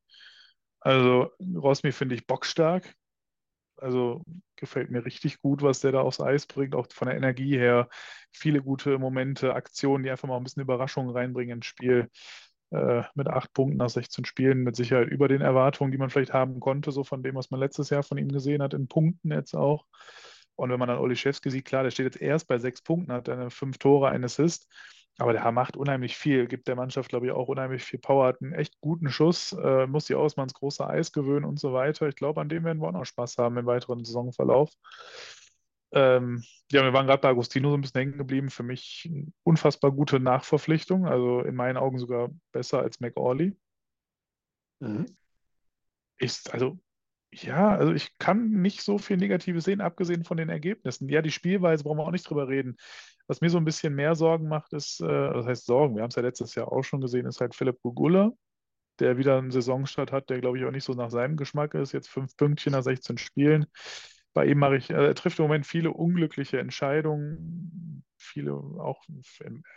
Also 0.81 1.31
Rosmi 1.41 1.93
finde 1.93 2.15
ich 2.17 2.27
bockstark. 2.27 2.95
Also 3.81 4.23
gefällt 4.57 4.91
mir 4.91 5.05
richtig 5.05 5.41
gut, 5.41 5.63
was 5.63 5.81
der 5.81 5.93
da 5.93 6.01
aufs 6.01 6.21
Eis 6.21 6.47
bringt, 6.47 6.75
auch 6.75 6.87
von 6.91 7.09
der 7.09 7.17
Energie 7.17 7.57
her. 7.57 7.89
Viele 8.33 8.63
gute 8.63 8.99
Momente, 8.99 9.55
Aktionen, 9.55 10.05
die 10.05 10.11
einfach 10.11 10.29
mal 10.29 10.37
ein 10.37 10.45
bisschen 10.45 10.63
Überraschungen 10.63 11.11
reinbringen 11.11 11.59
ins 11.59 11.67
Spiel. 11.67 12.09
Äh, 12.71 13.03
mit 13.15 13.29
acht 13.29 13.55
Punkten 13.55 13.79
nach 13.79 13.89
16 13.89 14.27
Spielen 14.27 14.63
mit 14.63 14.77
Sicherheit 14.77 15.09
über 15.09 15.27
den 15.27 15.41
Erwartungen, 15.41 15.91
die 15.91 15.97
man 15.97 16.11
vielleicht 16.11 16.35
haben 16.35 16.61
konnte, 16.61 16.93
so 16.93 17.03
von 17.03 17.23
dem, 17.23 17.35
was 17.35 17.51
man 17.51 17.61
letztes 17.61 17.89
Jahr 17.89 18.03
von 18.03 18.19
ihm 18.19 18.29
gesehen 18.29 18.63
hat, 18.63 18.75
in 18.75 18.89
Punkten 18.89 19.33
jetzt 19.33 19.55
auch. 19.55 19.87
Und 20.55 20.71
wenn 20.71 20.79
man 20.79 20.89
dann 20.89 20.99
Oliszewski 20.99 21.51
sieht, 21.51 21.65
klar, 21.65 21.85
der 21.85 21.93
steht 21.93 22.05
jetzt 22.05 22.21
erst 22.21 22.47
bei 22.47 22.59
sechs 22.59 22.83
Punkten, 22.83 23.13
hat 23.13 23.29
eine 23.29 23.51
fünf 23.51 23.79
Tore, 23.79 24.11
ein 24.11 24.25
Assist. 24.25 24.69
Aber 25.19 25.33
der 25.33 25.51
macht 25.51 25.77
unheimlich 25.77 26.17
viel, 26.17 26.47
gibt 26.47 26.69
der 26.69 26.77
Mannschaft, 26.77 27.09
glaube 27.09 27.27
ich, 27.27 27.33
auch 27.33 27.49
unheimlich 27.49 27.83
viel 27.83 27.99
Power, 27.99 28.29
hat 28.29 28.41
einen 28.41 28.53
echt 28.53 28.81
guten 28.81 29.11
Schuss, 29.11 29.53
äh, 29.53 29.87
muss 29.87 30.09
mal 30.37 30.45
ins 30.45 30.55
große 30.55 30.87
Eis 30.87 31.13
gewöhnen 31.13 31.45
und 31.45 31.59
so 31.59 31.73
weiter. 31.73 32.09
Ich 32.09 32.15
glaube, 32.15 32.41
an 32.41 32.49
dem 32.49 32.65
werden 32.65 32.81
wir 32.81 32.89
auch 32.89 32.93
noch 32.93 33.05
Spaß 33.05 33.37
haben 33.39 33.59
im 33.59 33.67
weiteren 33.67 34.05
Saisonverlauf. 34.05 34.73
Ähm, 35.91 36.45
ja, 36.71 36.85
wir 36.85 36.93
waren 36.93 37.07
gerade 37.07 37.21
bei 37.21 37.31
Agostino 37.31 37.71
so 37.71 37.77
ein 37.77 37.81
bisschen 37.81 38.01
hängen 38.01 38.19
geblieben. 38.19 38.51
Für 38.51 38.63
mich 38.63 39.09
eine 39.11 39.33
unfassbar 39.43 39.91
gute 39.91 40.21
Nachverpflichtung, 40.21 41.07
also 41.07 41.41
in 41.41 41.57
meinen 41.57 41.79
Augen 41.79 41.99
sogar 41.99 42.31
besser 42.53 42.81
als 42.81 43.01
McAuley. 43.01 43.57
Mhm. 44.81 45.07
Ist, 46.19 46.53
also, 46.53 46.79
ja, 47.33 47.77
also 47.77 47.93
ich 47.93 48.17
kann 48.19 48.51
nicht 48.51 48.83
so 48.83 48.99
viel 48.99 49.17
Negatives 49.17 49.65
sehen, 49.65 49.81
abgesehen 49.81 50.25
von 50.25 50.37
den 50.37 50.49
Ergebnissen. 50.49 51.09
Ja, 51.09 51.23
die 51.23 51.31
Spielweise 51.31 51.85
brauchen 51.85 51.99
wir 51.99 52.07
auch 52.07 52.11
nicht 52.11 52.29
drüber 52.29 52.49
reden. 52.49 52.77
Was 53.27 53.41
mir 53.41 53.51
so 53.51 53.59
ein 53.59 53.65
bisschen 53.65 53.95
mehr 53.95 54.15
Sorgen 54.15 54.49
macht, 54.49 54.73
ist, 54.73 55.01
äh, 55.01 55.07
das 55.07 55.47
heißt 55.47 55.67
Sorgen, 55.67 55.97
wir 55.97 56.03
haben 56.03 56.09
es 56.09 56.17
ja 56.17 56.23
letztes 56.23 56.55
Jahr 56.55 56.73
auch 56.73 56.83
schon 56.83 57.01
gesehen, 57.01 57.27
ist 57.27 57.41
halt 57.41 57.55
Philipp 57.55 57.81
Gugula, 57.83 58.33
der 59.01 59.19
wieder 59.19 59.39
einen 59.39 59.51
Saisonstart 59.51 60.13
hat, 60.13 60.31
der 60.31 60.41
glaube 60.41 60.59
ich 60.59 60.65
auch 60.65 60.71
nicht 60.71 60.85
so 60.85 60.95
nach 60.95 61.11
seinem 61.11 61.37
Geschmack 61.37 61.75
ist. 61.75 61.93
Jetzt 61.93 62.09
fünf 62.09 62.37
Pünktchen 62.37 62.73
nach 62.73 62.83
16 62.83 63.19
Spielen 63.19 63.67
bei 64.35 64.47
ihm 64.47 64.59
mache 64.59 64.77
ich, 64.77 64.91
äh, 64.91 65.07
er 65.09 65.15
trifft 65.15 65.39
im 65.39 65.45
Moment 65.45 65.67
viele 65.67 65.91
unglückliche 65.93 66.59
Entscheidungen, 66.59 68.05
viele 68.17 68.53
auch, 68.55 69.03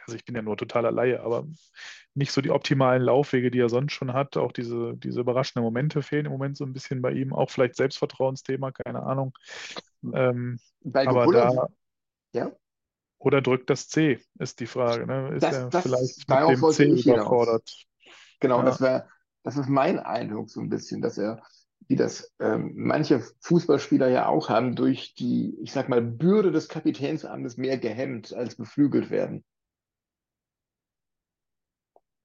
also 0.05 0.15
ich 0.15 0.25
bin 0.25 0.35
ja 0.35 0.41
nur 0.41 0.57
totaler 0.57 0.91
Laie, 0.91 1.21
aber 1.21 1.45
nicht 2.13 2.31
so 2.31 2.41
die 2.41 2.51
optimalen 2.51 3.01
Laufwege, 3.01 3.51
die 3.51 3.59
er 3.59 3.69
sonst 3.69 3.93
schon 3.93 4.13
hat. 4.13 4.35
Auch 4.37 4.51
diese, 4.51 4.95
diese 4.97 5.21
überraschenden 5.21 5.63
Momente 5.63 6.01
fehlen 6.01 6.25
im 6.25 6.31
Moment 6.31 6.57
so 6.57 6.65
ein 6.65 6.73
bisschen 6.73 7.01
bei 7.01 7.11
ihm. 7.11 7.33
Auch 7.33 7.49
vielleicht 7.49 7.75
Selbstvertrauensthema, 7.75 8.71
keine 8.71 9.03
Ahnung. 9.03 9.33
Ähm, 10.13 10.59
Bei 10.81 11.07
aber 11.07 11.31
da, 11.31 11.67
ja, 12.33 12.51
oder 13.19 13.41
drückt 13.41 13.69
das 13.69 13.87
C, 13.87 14.19
ist 14.39 14.59
die 14.59 14.65
Frage. 14.65 15.05
Ne? 15.05 15.35
Ist 15.35 15.43
Das- 15.43 15.53
er 15.53 15.69
das- 15.69 15.83
vielleicht 15.83 16.29
mit 16.29 16.39
dem 16.49 16.71
C 16.71 16.85
hinaus. 16.85 17.05
überfordert? 17.05 17.85
genau, 18.39 18.59
Ja. 18.59 18.65
das 18.65 18.81
wäre, 18.81 19.07
das 19.43 19.57
ist 19.57 19.69
mein 19.69 19.99
Eindruck 19.99 20.49
so 20.49 20.59
ein 20.59 20.69
bisschen, 20.69 21.01
dass 21.01 21.17
er, 21.17 21.41
wie 21.91 21.97
das 21.97 22.33
ähm, 22.39 22.71
manche 22.75 23.21
Fußballspieler 23.41 24.07
ja 24.07 24.27
auch 24.27 24.47
haben, 24.47 24.77
durch 24.77 25.13
die, 25.13 25.57
ich 25.61 25.73
sag 25.73 25.89
mal, 25.89 26.01
Bürde 26.01 26.53
des 26.53 26.69
Kapitänsamtes 26.69 27.57
mehr 27.57 27.77
gehemmt 27.77 28.33
als 28.33 28.55
beflügelt 28.55 29.09
werden. 29.09 29.43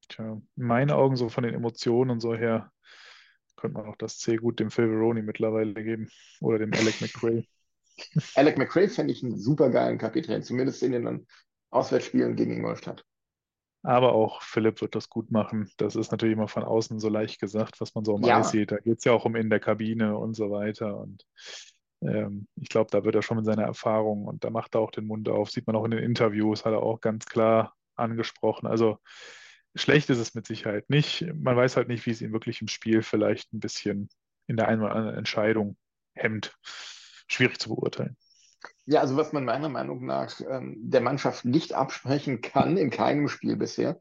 Tja, 0.09 0.41
in 0.55 0.65
meinen 0.65 0.93
Augen, 0.93 1.17
so 1.17 1.29
von 1.29 1.43
den 1.43 1.53
Emotionen 1.53 2.13
und 2.13 2.21
so 2.21 2.33
her, 2.37 2.71
könnte 3.57 3.79
man 3.79 3.89
auch 3.89 3.97
das 3.97 4.21
C 4.21 4.37
gut 4.37 4.61
dem 4.61 4.71
Phil 4.71 4.87
Veroni 4.87 5.21
mittlerweile 5.21 5.75
geben 5.75 6.09
oder 6.41 6.61
dem 6.61 6.73
Alec 6.73 7.01
McRae. 7.01 7.45
Alec 8.37 8.59
McRae 8.59 8.89
fände 8.89 9.13
ich 9.13 9.25
einen 9.25 9.37
supergeilen 9.37 9.99
Kapitän, 9.99 10.45
zumindest 10.45 10.85
in 10.85 10.93
den 10.93 11.27
Auswärtsspielen 11.71 12.37
gegen 12.37 12.53
Ingolstadt. 12.53 13.05
Aber 13.87 14.15
auch 14.15 14.43
Philipp 14.43 14.81
wird 14.81 14.97
das 14.97 15.09
gut 15.09 15.31
machen. 15.31 15.71
Das 15.77 15.95
ist 15.95 16.11
natürlich 16.11 16.33
immer 16.33 16.49
von 16.49 16.65
außen 16.65 16.99
so 16.99 17.09
leicht 17.09 17.39
gesagt, 17.39 17.81
was 17.81 17.95
man 17.95 18.05
so 18.05 18.17
am 18.17 18.23
Ja. 18.25 18.41
Eis 18.41 18.51
sieht. 18.51 18.73
Da 18.73 18.79
geht 18.79 18.99
es 18.99 19.05
ja 19.05 19.13
auch 19.13 19.25
um 19.25 19.37
in 19.37 19.49
der 19.49 19.61
Kabine 19.61 20.19
und 20.19 20.35
so 20.35 20.51
weiter. 20.51 20.99
Und 20.99 21.25
ähm, 22.01 22.49
ich 22.57 22.69
glaube, 22.69 22.91
da 22.91 23.05
wird 23.05 23.15
er 23.15 23.23
schon 23.23 23.37
mit 23.37 23.47
seiner 23.47 23.63
Erfahrung 23.63 24.25
und 24.25 24.43
da 24.43 24.51
macht 24.51 24.75
er 24.75 24.81
auch 24.81 24.91
den 24.91 25.07
Mund 25.07 25.29
auf. 25.29 25.53
Sieht 25.53 25.69
man 25.69 25.77
auch 25.77 25.85
in 25.85 25.93
den 25.93 26.03
Interviews, 26.03 26.65
hat 26.65 26.73
er 26.73 26.83
auch 26.83 27.01
ganz 27.01 27.27
klar 27.27 27.77
angesprochen. 27.95 28.67
Also 28.67 28.99
schlecht 29.77 30.11
ist 30.11 30.19
es 30.19 30.35
mit 30.35 30.49
Sicherheit 30.49 30.91
nicht. 30.91 31.25
Man 31.37 31.57
weiß 31.57 31.77
halt 31.77 31.87
nicht, 31.87 32.07
wie 32.07 32.11
es 32.11 32.21
ihn 32.21 32.33
wirklich 32.33 32.61
im 32.63 32.69
Spiel 32.69 33.03
vielleicht 33.03 33.53
ein 33.53 33.61
bisschen 33.61 34.09
in 34.49 34.57
der 34.57 34.67
einen 34.67 34.83
oder 34.83 34.97
anderen 34.97 35.17
Entscheidung 35.17 35.77
hemmt. 36.13 36.57
Schwierig 37.29 37.61
zu 37.61 37.69
beurteilen. 37.69 38.17
Ja, 38.87 39.01
also 39.01 39.17
was 39.17 39.33
man 39.33 39.45
meiner 39.45 39.69
Meinung 39.69 40.07
nach 40.07 40.41
ähm, 40.41 40.77
der 40.79 41.01
Mannschaft 41.01 41.45
nicht 41.45 41.73
absprechen 41.73 42.41
kann, 42.41 42.77
in 42.77 42.91
keinem 42.91 43.29
Spiel 43.29 43.57
bisher, 43.57 43.99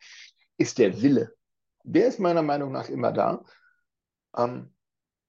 ist 0.58 0.78
der 0.78 1.02
Wille. 1.02 1.34
Der 1.84 2.08
ist 2.08 2.20
meiner 2.20 2.44
Meinung 2.44 2.72
nach 2.72 2.90
immer 2.90 3.12
da. 3.12 3.44
Ähm, 4.38 4.74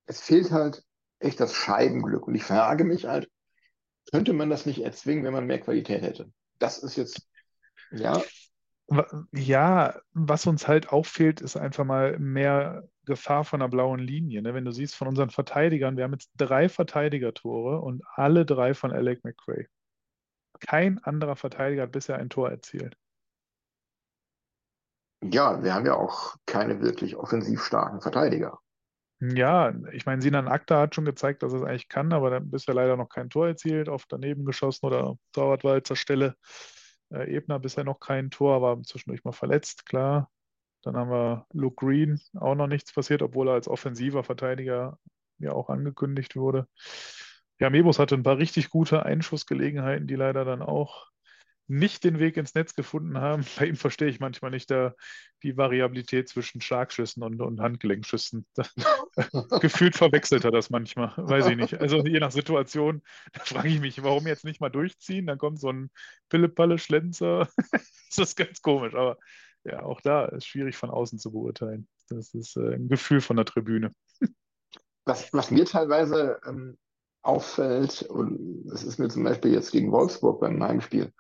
es 0.06 0.20
fehlt 0.20 0.50
halt 0.50 0.84
echt 1.18 1.40
das 1.40 1.54
Scheibenglück. 1.54 2.26
Und 2.26 2.34
ich 2.34 2.44
frage 2.44 2.84
mich 2.84 3.06
halt, 3.06 3.30
könnte 4.12 4.32
man 4.32 4.50
das 4.50 4.66
nicht 4.66 4.82
erzwingen, 4.82 5.24
wenn 5.24 5.32
man 5.32 5.46
mehr 5.46 5.60
Qualität 5.60 6.02
hätte? 6.02 6.30
Das 6.58 6.78
ist 6.78 6.96
jetzt, 6.96 7.26
ja, 7.90 8.22
Ja, 9.32 9.98
was 10.12 10.46
uns 10.46 10.68
halt 10.68 10.92
auch 10.92 11.06
fehlt, 11.06 11.40
ist 11.40 11.56
einfach 11.56 11.84
mal 11.84 12.18
mehr 12.18 12.88
Gefahr 13.04 13.44
von 13.44 13.60
der 13.60 13.68
blauen 13.68 13.98
Linie. 13.98 14.42
Ne? 14.42 14.54
Wenn 14.54 14.64
du 14.64 14.70
siehst 14.70 14.94
von 14.94 15.08
unseren 15.08 15.30
Verteidigern, 15.30 15.96
wir 15.96 16.04
haben 16.04 16.12
jetzt 16.12 16.30
drei 16.36 16.68
Verteidigertore 16.68 17.80
und 17.80 18.02
alle 18.14 18.46
drei 18.46 18.74
von 18.74 18.92
Alec 18.92 19.24
McRae. 19.24 19.66
Kein 20.60 21.02
anderer 21.02 21.36
Verteidiger 21.36 21.82
hat 21.82 21.92
bisher 21.92 22.18
ein 22.18 22.30
Tor 22.30 22.50
erzielt. 22.50 22.96
ja, 25.22 25.62
wir 25.62 25.74
haben 25.74 25.86
ja 25.86 25.94
auch 25.94 26.36
keine 26.46 26.80
wirklich 26.80 27.16
offensiv 27.16 27.62
starken 27.64 28.00
Verteidiger. 28.00 28.58
Ja, 29.20 29.72
ich 29.92 30.04
meine, 30.04 30.20
Sinan 30.20 30.46
Akta 30.46 30.78
hat 30.78 30.94
schon 30.94 31.06
gezeigt, 31.06 31.42
dass 31.42 31.52
er 31.52 31.60
es 31.60 31.64
eigentlich 31.64 31.88
kann, 31.88 32.12
aber 32.12 32.28
dann 32.28 32.50
bisher 32.50 32.74
leider 32.74 32.96
noch 32.96 33.08
kein 33.08 33.30
Tor 33.30 33.48
erzielt, 33.48 33.88
oft 33.88 34.12
daneben 34.12 34.44
geschossen 34.44 34.84
oder 34.86 35.16
Torwartwalzer 35.32 35.96
Stelle. 35.96 36.36
Äh, 37.10 37.34
Ebner 37.34 37.58
bisher 37.58 37.84
noch 37.84 38.00
kein 38.00 38.30
Tor, 38.30 38.62
war 38.62 38.82
zwischendurch 38.82 39.24
mal 39.24 39.32
verletzt, 39.32 39.86
klar. 39.86 40.30
Dann 40.82 40.96
haben 40.96 41.10
wir 41.10 41.46
Luke 41.52 41.84
Green, 41.84 42.20
auch 42.34 42.54
noch 42.54 42.68
nichts 42.68 42.92
passiert, 42.92 43.22
obwohl 43.22 43.48
er 43.48 43.54
als 43.54 43.68
offensiver 43.68 44.22
Verteidiger 44.22 44.98
ja 45.38 45.52
auch 45.52 45.68
angekündigt 45.68 46.36
wurde. 46.36 46.68
Ja, 47.58 47.70
Mebus 47.70 47.98
hatte 47.98 48.14
ein 48.14 48.22
paar 48.22 48.38
richtig 48.38 48.70
gute 48.70 49.04
Einschussgelegenheiten, 49.04 50.06
die 50.06 50.14
leider 50.14 50.44
dann 50.44 50.62
auch 50.62 51.08
nicht 51.68 52.04
den 52.04 52.18
Weg 52.18 52.36
ins 52.36 52.54
Netz 52.54 52.74
gefunden 52.74 53.18
haben. 53.18 53.44
Bei 53.58 53.66
ihm 53.66 53.76
verstehe 53.76 54.08
ich 54.08 54.20
manchmal 54.20 54.50
nicht 54.50 54.70
der, 54.70 54.94
die 55.42 55.56
Variabilität 55.56 56.28
zwischen 56.28 56.60
Schlagschüssen 56.60 57.22
und, 57.22 57.40
und 57.40 57.60
Handgelenkschüssen. 57.60 58.46
Gefühlt 59.60 59.96
verwechselt 59.96 60.44
er 60.44 60.50
das 60.50 60.70
manchmal, 60.70 61.12
weiß 61.16 61.46
ich 61.48 61.56
nicht. 61.56 61.80
Also 61.80 62.04
je 62.04 62.20
nach 62.20 62.32
Situation, 62.32 63.02
da 63.32 63.40
frage 63.40 63.68
ich 63.68 63.80
mich, 63.80 64.02
warum 64.02 64.26
jetzt 64.26 64.44
nicht 64.44 64.60
mal 64.60 64.70
durchziehen? 64.70 65.26
Dann 65.26 65.38
kommt 65.38 65.60
so 65.60 65.70
ein 65.70 65.90
Pille-Palle-Schlenzer. 66.28 67.48
Das 67.72 68.18
ist 68.18 68.36
ganz 68.36 68.62
komisch, 68.62 68.94
aber 68.94 69.18
ja, 69.64 69.82
auch 69.82 70.00
da 70.00 70.26
ist 70.26 70.46
schwierig 70.46 70.76
von 70.76 70.90
außen 70.90 71.18
zu 71.18 71.32
beurteilen. 71.32 71.88
Das 72.08 72.34
ist 72.34 72.56
äh, 72.56 72.74
ein 72.74 72.88
Gefühl 72.88 73.20
von 73.20 73.36
der 73.36 73.44
Tribüne. 73.44 73.92
Was, 75.04 75.32
was 75.32 75.50
mir 75.50 75.64
teilweise 75.64 76.38
ähm, 76.46 76.78
auffällt, 77.22 78.02
und 78.02 78.70
es 78.72 78.84
ist 78.84 78.98
mir 78.98 79.08
zum 79.08 79.24
Beispiel 79.24 79.52
jetzt 79.52 79.72
gegen 79.72 79.90
Wolfsburg 79.90 80.40
beim 80.40 80.62
Heimspiel 80.62 81.12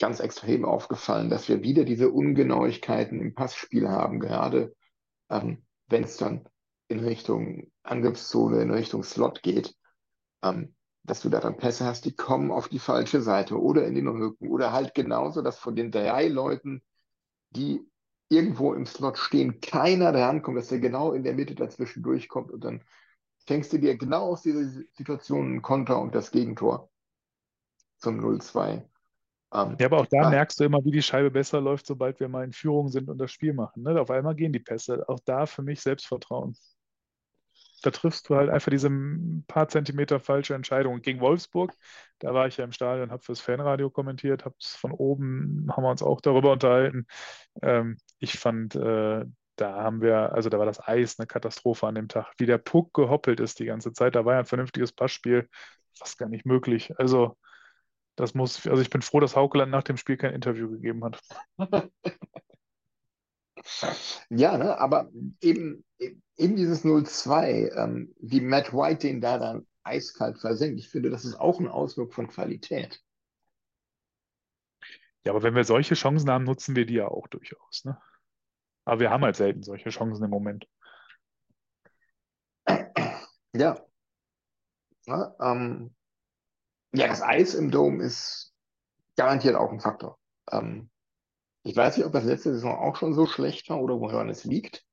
ganz 0.00 0.18
extrem 0.18 0.64
aufgefallen, 0.64 1.30
dass 1.30 1.48
wir 1.48 1.62
wieder 1.62 1.84
diese 1.84 2.10
Ungenauigkeiten 2.10 3.20
im 3.20 3.34
Passspiel 3.34 3.88
haben, 3.88 4.18
gerade 4.18 4.74
ähm, 5.28 5.64
wenn 5.88 6.04
es 6.04 6.16
dann 6.16 6.48
in 6.88 7.00
Richtung 7.00 7.70
Angriffszone, 7.84 8.60
in 8.62 8.70
Richtung 8.72 9.04
Slot 9.04 9.42
geht, 9.42 9.76
ähm, 10.42 10.74
dass 11.04 11.20
du 11.20 11.28
da 11.28 11.40
dann 11.40 11.56
Pässe 11.56 11.84
hast, 11.84 12.04
die 12.04 12.14
kommen 12.14 12.50
auf 12.50 12.68
die 12.68 12.78
falsche 12.78 13.20
Seite 13.20 13.60
oder 13.60 13.86
in 13.86 13.94
den 13.94 14.08
Rücken 14.08 14.48
oder 14.48 14.72
halt 14.72 14.94
genauso, 14.94 15.42
dass 15.42 15.58
von 15.58 15.76
den 15.76 15.92
drei 15.92 16.28
Leuten, 16.28 16.82
die 17.50 17.80
irgendwo 18.28 18.74
im 18.74 18.86
Slot 18.86 19.18
stehen, 19.18 19.60
keiner 19.60 20.12
da 20.12 20.26
rankommt, 20.26 20.56
dass 20.56 20.68
der 20.68 20.78
genau 20.78 21.12
in 21.12 21.24
der 21.24 21.34
Mitte 21.34 21.54
dazwischen 21.54 22.02
durchkommt 22.02 22.50
und 22.50 22.64
dann 22.64 22.82
fängst 23.46 23.72
du 23.72 23.78
dir 23.78 23.96
genau 23.96 24.30
aus 24.30 24.42
dieser 24.42 24.64
Situation 24.92 25.46
einen 25.46 25.62
Konter 25.62 26.00
und 26.00 26.14
das 26.14 26.30
Gegentor 26.30 26.90
zum 27.98 28.20
0-2. 28.20 28.89
Ähm, 29.52 29.76
Ja, 29.78 29.86
aber 29.86 29.98
auch 29.98 30.06
da 30.06 30.22
Ah. 30.22 30.30
merkst 30.30 30.60
du 30.60 30.64
immer, 30.64 30.84
wie 30.84 30.90
die 30.92 31.02
Scheibe 31.02 31.30
besser 31.30 31.60
läuft, 31.60 31.86
sobald 31.86 32.20
wir 32.20 32.28
mal 32.28 32.44
in 32.44 32.52
Führung 32.52 32.88
sind 32.88 33.08
und 33.08 33.18
das 33.18 33.32
Spiel 33.32 33.52
machen. 33.52 33.82
Ne? 33.82 34.00
Auf 34.00 34.10
einmal 34.10 34.34
gehen 34.34 34.52
die 34.52 34.58
Pässe. 34.60 35.08
Auch 35.08 35.20
da 35.24 35.46
für 35.46 35.62
mich 35.62 35.80
Selbstvertrauen. 35.80 36.56
Da 37.82 37.90
triffst 37.90 38.28
du 38.28 38.36
halt 38.36 38.50
einfach 38.50 38.70
diese 38.70 38.90
paar 39.46 39.68
Zentimeter 39.68 40.20
falsche 40.20 40.54
Entscheidung. 40.54 40.94
Und 40.94 41.02
Gegen 41.02 41.20
Wolfsburg, 41.20 41.72
da 42.18 42.34
war 42.34 42.46
ich 42.46 42.58
ja 42.58 42.64
im 42.64 42.72
Stadion, 42.72 43.10
habe 43.10 43.22
fürs 43.22 43.40
Fanradio 43.40 43.88
kommentiert, 43.88 44.44
habe 44.44 44.54
es 44.60 44.76
von 44.76 44.92
oben, 44.92 45.66
haben 45.70 45.82
wir 45.84 45.90
uns 45.90 46.02
auch 46.02 46.20
darüber 46.20 46.52
unterhalten. 46.52 47.06
Ähm, 47.62 47.98
ich 48.18 48.38
fand, 48.38 48.74
äh, 48.76 49.24
da 49.56 49.74
haben 49.82 50.02
wir, 50.02 50.32
also 50.34 50.50
da 50.50 50.58
war 50.58 50.66
das 50.66 50.86
Eis 50.86 51.18
eine 51.18 51.26
Katastrophe 51.26 51.86
an 51.86 51.94
dem 51.94 52.08
Tag. 52.08 52.32
Wie 52.38 52.46
der 52.46 52.58
Puck 52.58 52.94
gehoppelt 52.94 53.40
ist 53.40 53.58
die 53.60 53.66
ganze 53.66 53.92
Zeit, 53.92 54.14
da 54.14 54.24
war 54.26 54.34
ja 54.34 54.40
ein 54.40 54.46
vernünftiges 54.46 54.92
Passspiel, 54.92 55.48
fast 55.98 56.18
gar 56.18 56.28
nicht 56.30 56.46
möglich. 56.46 56.92
Also 56.98 57.36
das 58.20 58.34
muss, 58.34 58.66
also 58.66 58.82
ich 58.82 58.90
bin 58.90 59.02
froh, 59.02 59.20
dass 59.20 59.36
Haukeland 59.36 59.70
nach 59.70 59.82
dem 59.82 59.96
Spiel 59.96 60.16
kein 60.16 60.34
Interview 60.34 60.70
gegeben 60.70 61.04
hat. 61.04 61.20
Ja, 64.30 64.56
ne, 64.56 64.78
aber 64.78 65.10
eben, 65.40 65.84
eben 65.98 66.56
dieses 66.56 66.84
0-2, 66.84 67.76
ähm, 67.76 68.14
wie 68.18 68.40
Matt 68.40 68.72
White 68.72 69.06
den 69.06 69.20
da 69.20 69.38
dann 69.38 69.66
eiskalt 69.82 70.38
versenkt, 70.38 70.80
ich 70.80 70.88
finde, 70.88 71.10
das 71.10 71.24
ist 71.24 71.34
auch 71.34 71.60
ein 71.60 71.68
Ausdruck 71.68 72.14
von 72.14 72.28
Qualität. 72.28 73.02
Ja, 75.24 75.32
aber 75.32 75.42
wenn 75.42 75.54
wir 75.54 75.64
solche 75.64 75.94
Chancen 75.94 76.30
haben, 76.30 76.44
nutzen 76.44 76.74
wir 76.74 76.86
die 76.86 76.94
ja 76.94 77.08
auch 77.08 77.28
durchaus, 77.28 77.84
ne? 77.84 78.00
Aber 78.86 79.00
wir 79.00 79.10
haben 79.10 79.24
halt 79.24 79.36
selten 79.36 79.62
solche 79.62 79.90
Chancen 79.90 80.24
im 80.24 80.30
Moment. 80.30 80.66
Ja. 83.52 83.84
Ja, 85.06 85.34
ähm, 85.40 85.94
ja, 86.92 87.06
das 87.08 87.22
Eis 87.22 87.54
im 87.54 87.70
Dom 87.70 88.00
ist 88.00 88.52
garantiert 89.16 89.56
auch 89.56 89.72
ein 89.72 89.80
Faktor. 89.80 90.18
Ähm, 90.50 90.90
Ich 91.64 91.76
weiß 91.76 91.96
nicht, 91.98 92.06
ob 92.06 92.12
das 92.12 92.24
letzte 92.24 92.52
Saison 92.54 92.78
auch 92.78 92.96
schon 92.96 93.14
so 93.14 93.26
schlecht 93.26 93.70
war 93.70 93.80
oder 93.82 94.00
woran 94.00 94.28
es 94.30 94.44
liegt. 94.44 94.84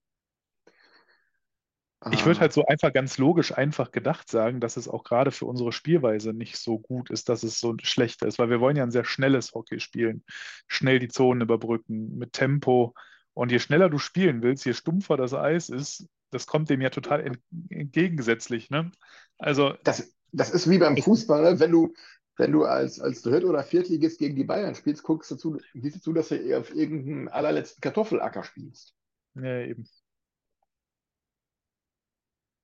Ich 2.09 2.25
würde 2.25 2.39
Ah, 2.39 2.41
halt 2.41 2.53
so 2.53 2.65
einfach 2.65 2.93
ganz 2.93 3.17
logisch 3.17 3.51
einfach 3.57 3.91
gedacht 3.91 4.29
sagen, 4.29 4.61
dass 4.61 4.77
es 4.77 4.87
auch 4.87 5.03
gerade 5.03 5.31
für 5.31 5.45
unsere 5.45 5.73
Spielweise 5.73 6.31
nicht 6.33 6.55
so 6.57 6.79
gut 6.79 7.09
ist, 7.09 7.27
dass 7.27 7.43
es 7.43 7.59
so 7.59 7.75
schlecht 7.81 8.21
ist, 8.23 8.39
weil 8.39 8.49
wir 8.49 8.61
wollen 8.61 8.77
ja 8.77 8.83
ein 8.83 8.91
sehr 8.91 9.03
schnelles 9.03 9.53
Hockey 9.53 9.79
spielen, 9.81 10.23
schnell 10.67 10.99
die 10.99 11.09
Zonen 11.09 11.41
überbrücken, 11.41 12.17
mit 12.17 12.31
Tempo. 12.31 12.93
Und 13.33 13.51
je 13.51 13.59
schneller 13.59 13.89
du 13.89 13.97
spielen 13.99 14.41
willst, 14.41 14.65
je 14.65 14.73
stumpfer 14.73 15.17
das 15.17 15.33
Eis 15.33 15.67
ist, 15.69 16.07
das 16.29 16.47
kommt 16.47 16.69
dem 16.69 16.79
ja 16.81 16.89
total 16.89 17.21
ent 17.21 17.39
entgegengesetzlich, 17.69 18.69
ne? 18.69 18.91
Also, 19.37 19.75
das, 19.83 20.16
das 20.31 20.51
ist 20.51 20.69
wie 20.69 20.77
beim 20.77 20.98
Fußball, 20.98 21.41
ne? 21.43 21.60
wenn 21.60 21.72
du, 21.72 21.93
wenn 22.36 22.51
du 22.51 22.65
als, 22.65 23.00
als 23.00 23.22
Dritt- 23.22 23.46
oder 23.46 23.63
Viertligist 23.63 24.19
gegen 24.19 24.36
die 24.36 24.43
Bayern 24.43 24.75
spielst, 24.75 25.03
guckst 25.03 25.31
du 25.31 25.36
zu, 25.36 25.60
siehst 25.74 25.98
du 25.98 26.01
zu, 26.01 26.13
dass 26.13 26.29
du 26.29 26.57
auf 26.57 26.74
irgendeinem 26.74 27.27
allerletzten 27.27 27.81
Kartoffelacker 27.81 28.43
spielst. 28.43 28.96
ja, 29.36 29.60
eben. 29.62 29.88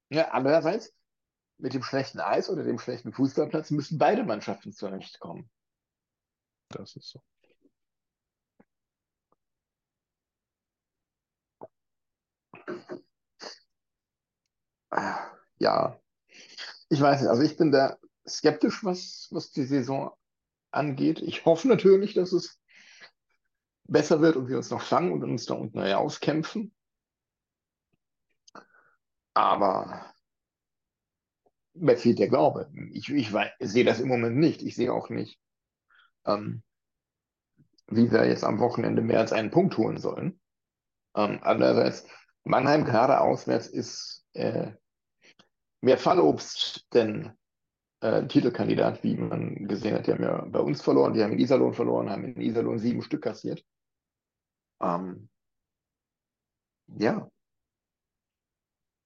Ja, 0.10 0.30
andererseits, 0.30 0.94
mit 1.58 1.74
dem 1.74 1.84
schlechten 1.84 2.20
Eis 2.20 2.50
oder 2.50 2.64
dem 2.64 2.78
schlechten 2.78 3.14
Fußballplatz 3.14 3.72
müssen 3.72 3.98
beide 3.98 4.24
Mannschaften 4.24 4.74
zurechtkommen. 4.74 5.50
Das 6.70 6.96
ist 6.96 7.10
so. 7.10 7.22
Ja, 15.60 16.03
ich 16.94 17.02
weiß 17.02 17.22
nicht, 17.22 17.30
also 17.30 17.42
ich 17.42 17.58
bin 17.58 17.72
da 17.72 17.98
skeptisch, 18.28 18.84
was, 18.84 19.28
was 19.32 19.52
die 19.52 19.64
Saison 19.64 20.12
angeht. 20.70 21.22
Ich 21.22 21.44
hoffe 21.44 21.68
natürlich, 21.68 22.14
dass 22.14 22.32
es 22.32 22.60
besser 23.86 24.22
wird 24.22 24.36
und 24.36 24.48
wir 24.48 24.58
uns 24.58 24.70
noch 24.70 24.82
fangen 24.82 25.12
und 25.12 25.24
uns 25.24 25.46
da 25.46 25.56
unten 25.56 25.80
auskämpfen. 25.80 26.72
Aber 29.34 30.14
mir 31.74 31.98
fehlt 31.98 32.20
der 32.20 32.30
Glaube. 32.30 32.72
Ich, 32.92 33.10
ich 33.10 33.34
sehe 33.60 33.84
das 33.84 34.00
im 34.00 34.08
Moment 34.08 34.38
nicht. 34.38 34.62
Ich 34.62 34.76
sehe 34.76 34.94
auch 34.94 35.10
nicht, 35.10 35.40
ähm, 36.26 36.62
wie 37.88 38.12
wir 38.12 38.28
jetzt 38.28 38.44
am 38.44 38.60
Wochenende 38.60 39.02
mehr 39.02 39.20
als 39.20 39.34
einen 39.34 39.50
Punkt 39.50 39.78
holen 39.78 39.98
sollen. 39.98 40.40
Ähm, 41.16 41.40
andererseits, 41.42 42.06
Mannheim 42.44 42.86
gerade 42.86 43.20
auswärts 43.20 43.66
ist 43.66 44.26
äh, 44.34 44.74
mehr 45.84 45.98
Fallobst 45.98 46.88
denn 46.94 47.34
äh, 48.00 48.26
Titelkandidat, 48.28 49.04
wie 49.04 49.16
man 49.16 49.68
gesehen 49.68 49.96
hat. 49.96 50.08
Die 50.08 50.14
haben 50.14 50.24
ja 50.24 50.46
bei 50.46 50.60
uns 50.60 50.82
verloren, 50.82 51.14
die 51.14 51.22
haben 51.22 51.34
in 51.34 51.40
Iserlohn 51.40 51.74
verloren, 51.74 52.10
haben 52.10 52.24
in 52.24 52.42
Iserlohn 52.42 52.80
sieben 52.80 53.02
Stück 53.02 53.24
kassiert. 53.24 53.64
Ähm, 54.82 55.30
ja, 56.88 57.30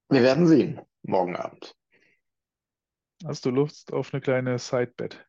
wir 0.10 0.22
werden 0.22 0.48
sehen 0.48 0.81
morgen 1.01 1.36
Abend. 1.36 1.75
Hast 3.25 3.46
du 3.46 3.50
Lust 3.50 3.91
auf 3.91 4.13
eine 4.13 4.22
kleine 4.22 4.60
Sidebet? 4.60 5.27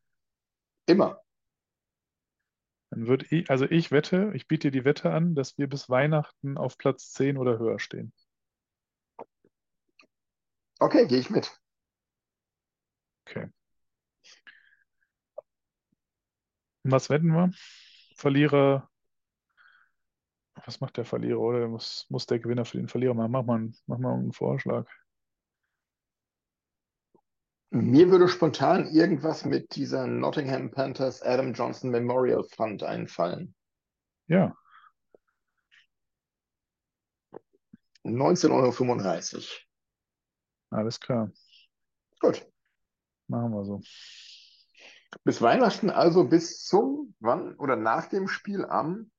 Immer. 0.87 1.23
Dann 2.91 3.07
würde 3.07 3.27
ich, 3.31 3.51
also 3.51 3.65
ich 3.65 3.91
wette, 3.91 4.33
ich 4.35 4.47
biete 4.47 4.71
dir 4.71 4.81
die 4.81 4.85
Wette 4.85 5.11
an, 5.11 5.35
dass 5.35 5.57
wir 5.57 5.67
bis 5.67 5.89
Weihnachten 5.89 6.59
auf 6.59 6.77
Platz 6.77 7.13
10 7.13 7.39
oder 7.39 7.59
höher 7.59 7.79
stehen. 7.79 8.13
Okay, 10.81 11.07
gehe 11.07 11.19
ich 11.19 11.31
mit. 11.31 11.51
Okay. 13.27 13.49
Was 16.85 17.11
wetten 17.11 17.29
wir? 17.33 17.51
Verlierer, 18.17 18.89
was 20.65 20.81
macht 20.81 20.97
der 20.97 21.05
Verlierer, 21.05 21.39
oder? 21.41 21.69
Muss, 21.69 22.07
muss 22.09 22.27
der 22.27 22.39
Gewinner 22.39 22.65
für 22.65 22.79
den 22.79 22.89
Verlierer 22.89 23.15
machen? 23.15 23.33
Mach 23.33 23.45
mal, 23.45 23.57
einen- 23.57 23.77
mach 23.87 23.99
mal 23.99 24.15
einen 24.15 24.33
Vorschlag. 24.33 24.89
Mir 27.71 28.11
würde 28.11 28.29
spontan 28.29 28.87
irgendwas 28.87 29.45
mit 29.45 29.77
dieser 29.77 30.07
Nottingham 30.07 30.71
Panthers 30.71 31.21
Adam 31.23 31.53
Johnson 31.53 31.91
Memorial 31.91 32.43
Fund 32.45 32.83
einfallen. 32.83 33.55
Ja, 34.27 34.57
19,35 38.05 39.35
Euro. 39.35 39.68
Alles 40.71 41.01
klar. 41.01 41.31
Gut. 42.21 42.47
Machen 43.29 43.53
wir 43.53 43.65
so. 43.65 43.81
Bis 45.25 45.41
Weihnachten, 45.41 45.91
also 45.91 46.25
bis 46.25 46.65
zum, 46.65 47.15
wann 47.21 47.55
oder 47.57 47.77
nach 47.77 48.07
dem 48.07 48.29
Spiel 48.29 48.65
am, 48.65 49.11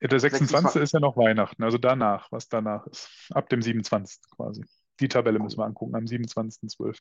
Ja, 0.00 0.08
der 0.08 0.20
26. 0.20 0.50
26. 0.50 0.82
ist 0.82 0.92
ja 0.92 1.00
noch 1.00 1.16
Weihnachten, 1.16 1.62
also 1.62 1.78
danach, 1.78 2.30
was 2.30 2.48
danach 2.48 2.86
ist. 2.86 3.08
Ab 3.30 3.48
dem 3.48 3.62
27. 3.62 4.20
quasi. 4.36 4.64
Die 5.00 5.08
Tabelle 5.08 5.38
müssen 5.38 5.58
wir 5.58 5.64
angucken, 5.64 5.96
am 5.96 6.04
27.12. 6.04 6.98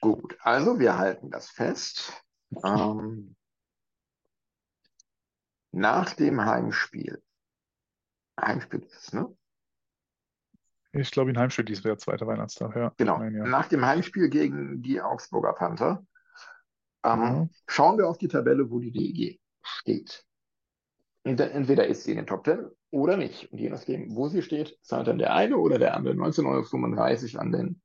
gut, 0.00 0.36
also 0.40 0.78
wir 0.78 0.98
halten 0.98 1.30
das 1.30 1.48
fest. 1.50 2.12
Ähm, 2.64 3.36
nach 5.72 6.14
dem 6.14 6.44
Heimspiel. 6.44 7.22
Heimspiel 8.40 8.80
ist 8.80 8.94
es, 8.94 9.12
ne? 9.12 9.34
Ich 10.96 11.10
glaube, 11.10 11.30
in 11.30 11.38
Heimspiel 11.38 11.64
dies 11.64 11.84
wäre 11.84 11.96
zweiter 11.96 12.26
Weihnachtstag, 12.26 12.74
ja. 12.76 12.92
Genau. 12.96 13.18
Mein, 13.18 13.34
ja. 13.34 13.46
Nach 13.46 13.68
dem 13.68 13.84
Heimspiel 13.84 14.28
gegen 14.28 14.82
die 14.82 15.00
Augsburger 15.00 15.52
Panther 15.52 16.04
ähm, 17.04 17.20
Genau. 17.20 17.48
schauen 17.66 17.98
wir 17.98 18.08
auf 18.08 18.18
die 18.18 18.28
Tabelle, 18.28 18.70
wo 18.70 18.80
die 18.80 18.90
DEG 18.90 19.40
steht. 19.62 20.24
Entweder 21.24 21.86
ist 21.86 22.04
sie 22.04 22.12
in 22.12 22.18
den 22.18 22.26
Top 22.26 22.44
10 22.44 22.70
oder 22.90 23.16
nicht. 23.16 23.52
Und 23.52 23.58
je 23.58 23.68
nachdem, 23.68 24.14
wo 24.14 24.28
sie 24.28 24.42
steht, 24.42 24.78
zahlt 24.82 25.08
dann 25.08 25.18
der 25.18 25.34
eine 25.34 25.56
oder 25.56 25.78
der 25.78 25.94
andere 25.94 26.14
19,35 26.14 27.34
Euro 27.34 27.40
an 27.42 27.52
den 27.52 27.82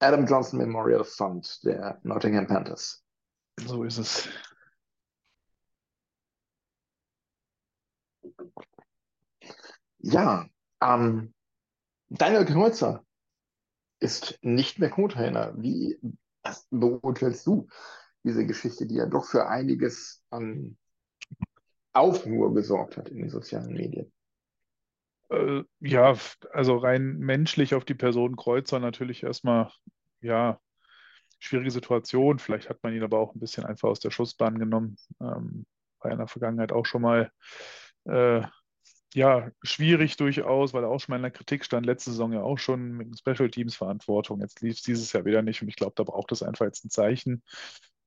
Adam 0.00 0.26
Johnson 0.26 0.58
Memorial 0.58 1.04
Fund 1.04 1.62
der 1.64 2.00
Nottingham 2.02 2.48
Panthers. 2.48 3.04
So 3.60 3.84
ist 3.84 3.98
es. 3.98 4.28
Ja, 9.98 10.46
ähm, 10.80 11.32
Daniel 12.14 12.44
Kreuzer 12.44 13.04
ist 13.98 14.38
nicht 14.42 14.78
mehr 14.78 14.90
Co-Trainer. 14.90 15.54
Wie 15.56 15.98
beurteilst 16.70 17.46
du 17.46 17.68
diese 18.22 18.46
Geschichte, 18.46 18.86
die 18.86 18.96
ja 18.96 19.06
doch 19.06 19.24
für 19.24 19.48
einiges 19.48 20.22
an 20.30 20.76
Aufruhr 21.92 22.52
gesorgt 22.54 22.96
hat 22.96 23.08
in 23.08 23.18
den 23.18 23.30
sozialen 23.30 23.72
Medien? 23.72 24.12
Äh, 25.30 25.62
ja, 25.80 26.14
also 26.52 26.76
rein 26.76 27.18
menschlich 27.18 27.74
auf 27.74 27.84
die 27.84 27.94
Person 27.94 28.36
Kreuzer 28.36 28.78
natürlich 28.78 29.22
erstmal, 29.22 29.70
ja, 30.20 30.60
schwierige 31.38 31.70
Situation. 31.70 32.38
Vielleicht 32.38 32.68
hat 32.68 32.82
man 32.82 32.94
ihn 32.94 33.02
aber 33.02 33.18
auch 33.18 33.34
ein 33.34 33.40
bisschen 33.40 33.64
einfach 33.64 33.88
aus 33.88 34.00
der 34.00 34.10
Schussbahn 34.10 34.58
genommen. 34.58 34.96
Ähm, 35.20 35.64
war 36.00 36.10
in 36.10 36.18
der 36.18 36.28
Vergangenheit 36.28 36.72
auch 36.72 36.84
schon 36.84 37.02
mal, 37.02 37.32
äh, 38.04 38.42
ja, 39.14 39.50
schwierig 39.62 40.16
durchaus, 40.16 40.72
weil 40.72 40.84
auch 40.84 40.98
schon 40.98 41.12
mal 41.12 41.16
in 41.16 41.22
der 41.22 41.30
Kritik 41.30 41.64
stand. 41.64 41.86
Letzte 41.86 42.10
Saison 42.10 42.32
ja 42.32 42.42
auch 42.42 42.58
schon 42.58 42.92
mit 42.92 43.18
Special 43.18 43.50
Teams 43.50 43.76
Verantwortung. 43.76 44.40
Jetzt 44.40 44.60
lief 44.62 44.74
es 44.76 44.82
dieses 44.82 45.12
Jahr 45.12 45.24
wieder 45.24 45.42
nicht 45.42 45.62
und 45.62 45.68
ich 45.68 45.76
glaube, 45.76 45.92
da 45.96 46.04
braucht 46.04 46.32
es 46.32 46.42
einfach 46.42 46.64
jetzt 46.64 46.84
ein 46.84 46.90
Zeichen. 46.90 47.42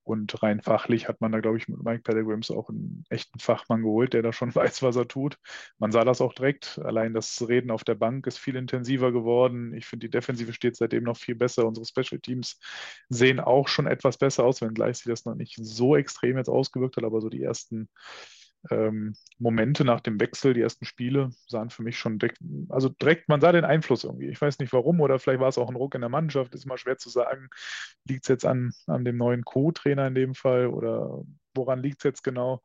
Und 0.06 0.44
rein 0.44 0.62
fachlich 0.62 1.08
hat 1.08 1.20
man 1.20 1.32
da, 1.32 1.40
glaube 1.40 1.58
ich, 1.58 1.68
mit 1.68 1.84
Mike 1.84 2.04
Pellegrims 2.04 2.52
auch 2.52 2.70
einen 2.70 3.04
echten 3.10 3.40
Fachmann 3.40 3.82
geholt, 3.82 4.14
der 4.14 4.22
da 4.22 4.32
schon 4.32 4.54
weiß, 4.56 4.84
was 4.84 4.96
er 4.96 5.08
tut. 5.08 5.38
Man 5.80 5.92
sah 5.92 6.04
das 6.06 6.22
auch 6.22 6.34
direkt. 6.34 6.80
Allein 6.84 7.14
das 7.16 7.48
Reden 7.48 7.72
auf 7.72 7.84
der 7.84 7.96
Bank 7.96 8.28
ist 8.28 8.38
viel 8.38 8.56
intensiver 8.56 9.12
geworden. 9.12 9.74
Ich 9.74 9.88
finde, 9.88 10.06
die 10.08 10.12
Defensive 10.12 10.54
steht 10.54 10.76
seitdem 10.76 11.04
noch 11.04 11.18
viel 11.18 11.34
besser. 11.36 11.66
Unsere 11.66 11.88
Special 11.88 12.22
Teams 12.22 12.60
sehen 13.10 13.40
auch 13.40 13.68
schon 13.68 13.88
etwas 13.88 14.18
besser 14.20 14.44
aus, 14.46 14.62
wenngleich 14.62 14.98
sich 14.98 15.08
das 15.08 15.26
noch 15.26 15.36
nicht 15.36 15.58
so 15.60 15.96
extrem 15.96 16.38
jetzt 16.38 16.50
ausgewirkt 16.50 16.98
hat. 16.98 17.04
Aber 17.04 17.20
so 17.20 17.30
die 17.30 17.42
ersten 17.42 17.90
ähm, 18.70 19.16
Momente 19.38 19.86
nach 19.86 20.02
dem 20.02 20.20
Wechsel, 20.20 20.54
die 20.54 20.62
ersten 20.62 20.86
Spiele, 20.86 21.30
sahen 21.48 21.70
für 21.70 21.84
mich 21.84 21.98
schon 21.98 22.20
direkt, 22.20 22.40
also 22.70 22.90
direkt, 22.90 23.30
man 23.30 23.42
sah 23.42 23.52
den 23.52 23.66
Einfluss 23.66 24.04
irgendwie. 24.04 24.30
Ich 24.30 24.42
weiß 24.42 24.60
nicht 24.60 24.74
warum 24.74 25.02
oder 25.02 25.20
vielleicht 25.20 25.40
war 25.40 25.50
es 25.50 25.58
auch 25.58 25.70
ein 25.70 25.76
Ruck 25.76 25.96
in 25.96 26.02
der 26.02 26.10
Mannschaft, 26.10 26.54
ist 26.56 26.66
immer 26.66 26.78
schwer 26.78 26.98
zu 26.98 27.10
sagen. 27.10 27.50
Liegt 28.08 28.24
es 28.24 28.30
jetzt 28.30 28.46
an, 28.46 28.74
an 28.88 29.06
dem 29.06 29.18
neuen 29.18 29.44
Co-Trainer 29.44 30.08
in 30.08 30.16
dem 30.16 30.36
Fall 30.36 30.68
oder 30.68 31.24
woran 31.54 31.82
liegt 31.82 32.00
es 32.00 32.04
jetzt 32.04 32.24
genau? 32.24 32.62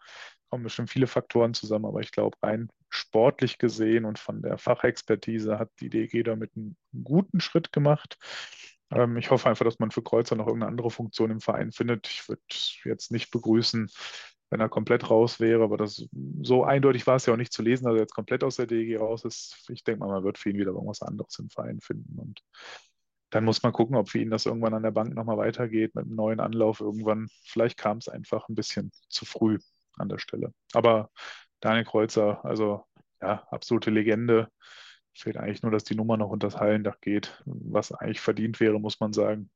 Kommen 0.48 0.64
bestimmt 0.64 0.90
viele 0.90 1.06
Faktoren 1.06 1.54
zusammen, 1.54 1.86
aber 1.86 2.00
ich 2.00 2.10
glaube, 2.10 2.36
rein 2.42 2.70
sportlich 2.88 3.58
gesehen 3.58 4.04
und 4.04 4.18
von 4.18 4.42
der 4.42 4.58
Fachexpertise 4.58 5.58
hat 5.58 5.70
die 5.80 5.90
DEG 5.90 6.24
damit 6.24 6.50
einen 6.56 6.76
guten 7.04 7.40
Schritt 7.40 7.72
gemacht. 7.72 8.18
Ähm, 8.90 9.16
ich 9.16 9.30
hoffe 9.30 9.48
einfach, 9.48 9.64
dass 9.64 9.78
man 9.78 9.90
für 9.90 10.02
Kreuzer 10.02 10.36
noch 10.36 10.46
irgendeine 10.46 10.70
andere 10.70 10.90
Funktion 10.90 11.30
im 11.30 11.40
Verein 11.40 11.72
findet. 11.72 12.08
Ich 12.08 12.28
würde 12.28 12.42
jetzt 12.84 13.12
nicht 13.12 13.30
begrüßen, 13.30 13.88
wenn 14.50 14.60
er 14.60 14.68
komplett 14.68 15.08
raus 15.08 15.40
wäre, 15.40 15.62
aber 15.62 15.76
das 15.76 16.06
so 16.42 16.64
eindeutig 16.64 17.06
war 17.06 17.16
es 17.16 17.26
ja 17.26 17.32
auch 17.32 17.38
nicht 17.38 17.52
zu 17.52 17.62
lesen, 17.62 17.84
dass 17.84 17.94
er 17.94 18.00
jetzt 18.00 18.14
komplett 18.14 18.44
aus 18.44 18.56
der 18.56 18.66
DEG 18.66 18.98
raus 18.98 19.24
ist. 19.24 19.64
Ich 19.70 19.84
denke 19.84 20.00
mal, 20.00 20.08
man 20.08 20.24
wird 20.24 20.38
für 20.38 20.50
ihn 20.50 20.58
wieder 20.58 20.72
irgendwas 20.72 21.02
anderes 21.02 21.38
im 21.38 21.50
Verein 21.50 21.80
finden 21.80 22.18
und 22.18 22.42
dann 23.30 23.44
muss 23.44 23.62
man 23.62 23.72
gucken, 23.72 23.96
ob 23.96 24.08
für 24.08 24.18
ihn 24.18 24.30
das 24.30 24.46
irgendwann 24.46 24.74
an 24.74 24.82
der 24.82 24.90
Bank 24.90 25.14
nochmal 25.14 25.38
weitergeht 25.38 25.94
mit 25.94 26.04
einem 26.04 26.16
neuen 26.16 26.40
Anlauf 26.40 26.80
irgendwann. 26.80 27.28
Vielleicht 27.44 27.78
kam 27.78 27.98
es 27.98 28.08
einfach 28.08 28.48
ein 28.48 28.56
bisschen 28.56 28.90
zu 29.08 29.24
früh 29.24 29.58
an 29.96 30.08
der 30.08 30.18
Stelle. 30.18 30.52
Aber 30.72 31.10
Daniel 31.60 31.84
Kreuzer, 31.84 32.44
also 32.44 32.84
ja, 33.20 33.46
absolute 33.50 33.90
Legende. 33.90 34.48
Fehlt 35.14 35.36
eigentlich 35.36 35.62
nur, 35.62 35.72
dass 35.72 35.84
die 35.84 35.94
Nummer 35.94 36.16
noch 36.16 36.30
unter 36.30 36.48
das 36.48 36.56
Hallendach 36.56 37.00
geht, 37.00 37.42
was 37.44 37.92
eigentlich 37.92 38.20
verdient 38.20 38.58
wäre, 38.60 38.80
muss 38.80 39.00
man 39.00 39.12
sagen. 39.12 39.50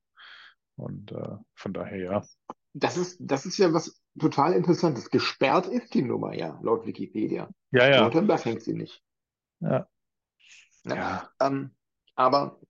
Und 0.77 1.13
äh, 1.13 1.37
von 1.55 1.73
daher 1.73 1.99
ja. 1.99 2.25
Das 2.77 2.97
ist, 2.97 3.19
das 3.21 3.47
ist 3.47 3.57
ja 3.59 3.73
was 3.73 4.03
total 4.19 4.53
Interessantes. 4.53 5.09
Gesperrt 5.09 5.69
ist 5.69 5.95
die 5.95 6.03
Nummer 6.03 6.35
ja, 6.35 6.59
laut 6.63 6.87
Wikipedia. 6.87 7.49
Ja, 7.71 7.89
ja. 7.89 8.09
Dach 8.09 8.45
hängt 8.45 8.63
sie 8.63 8.75
nicht. 8.75 9.03
Ja. 9.61 9.89
Ja. 10.85 10.95
Ja. 10.95 11.31
Ähm, 11.41 11.71
aber 12.17 12.61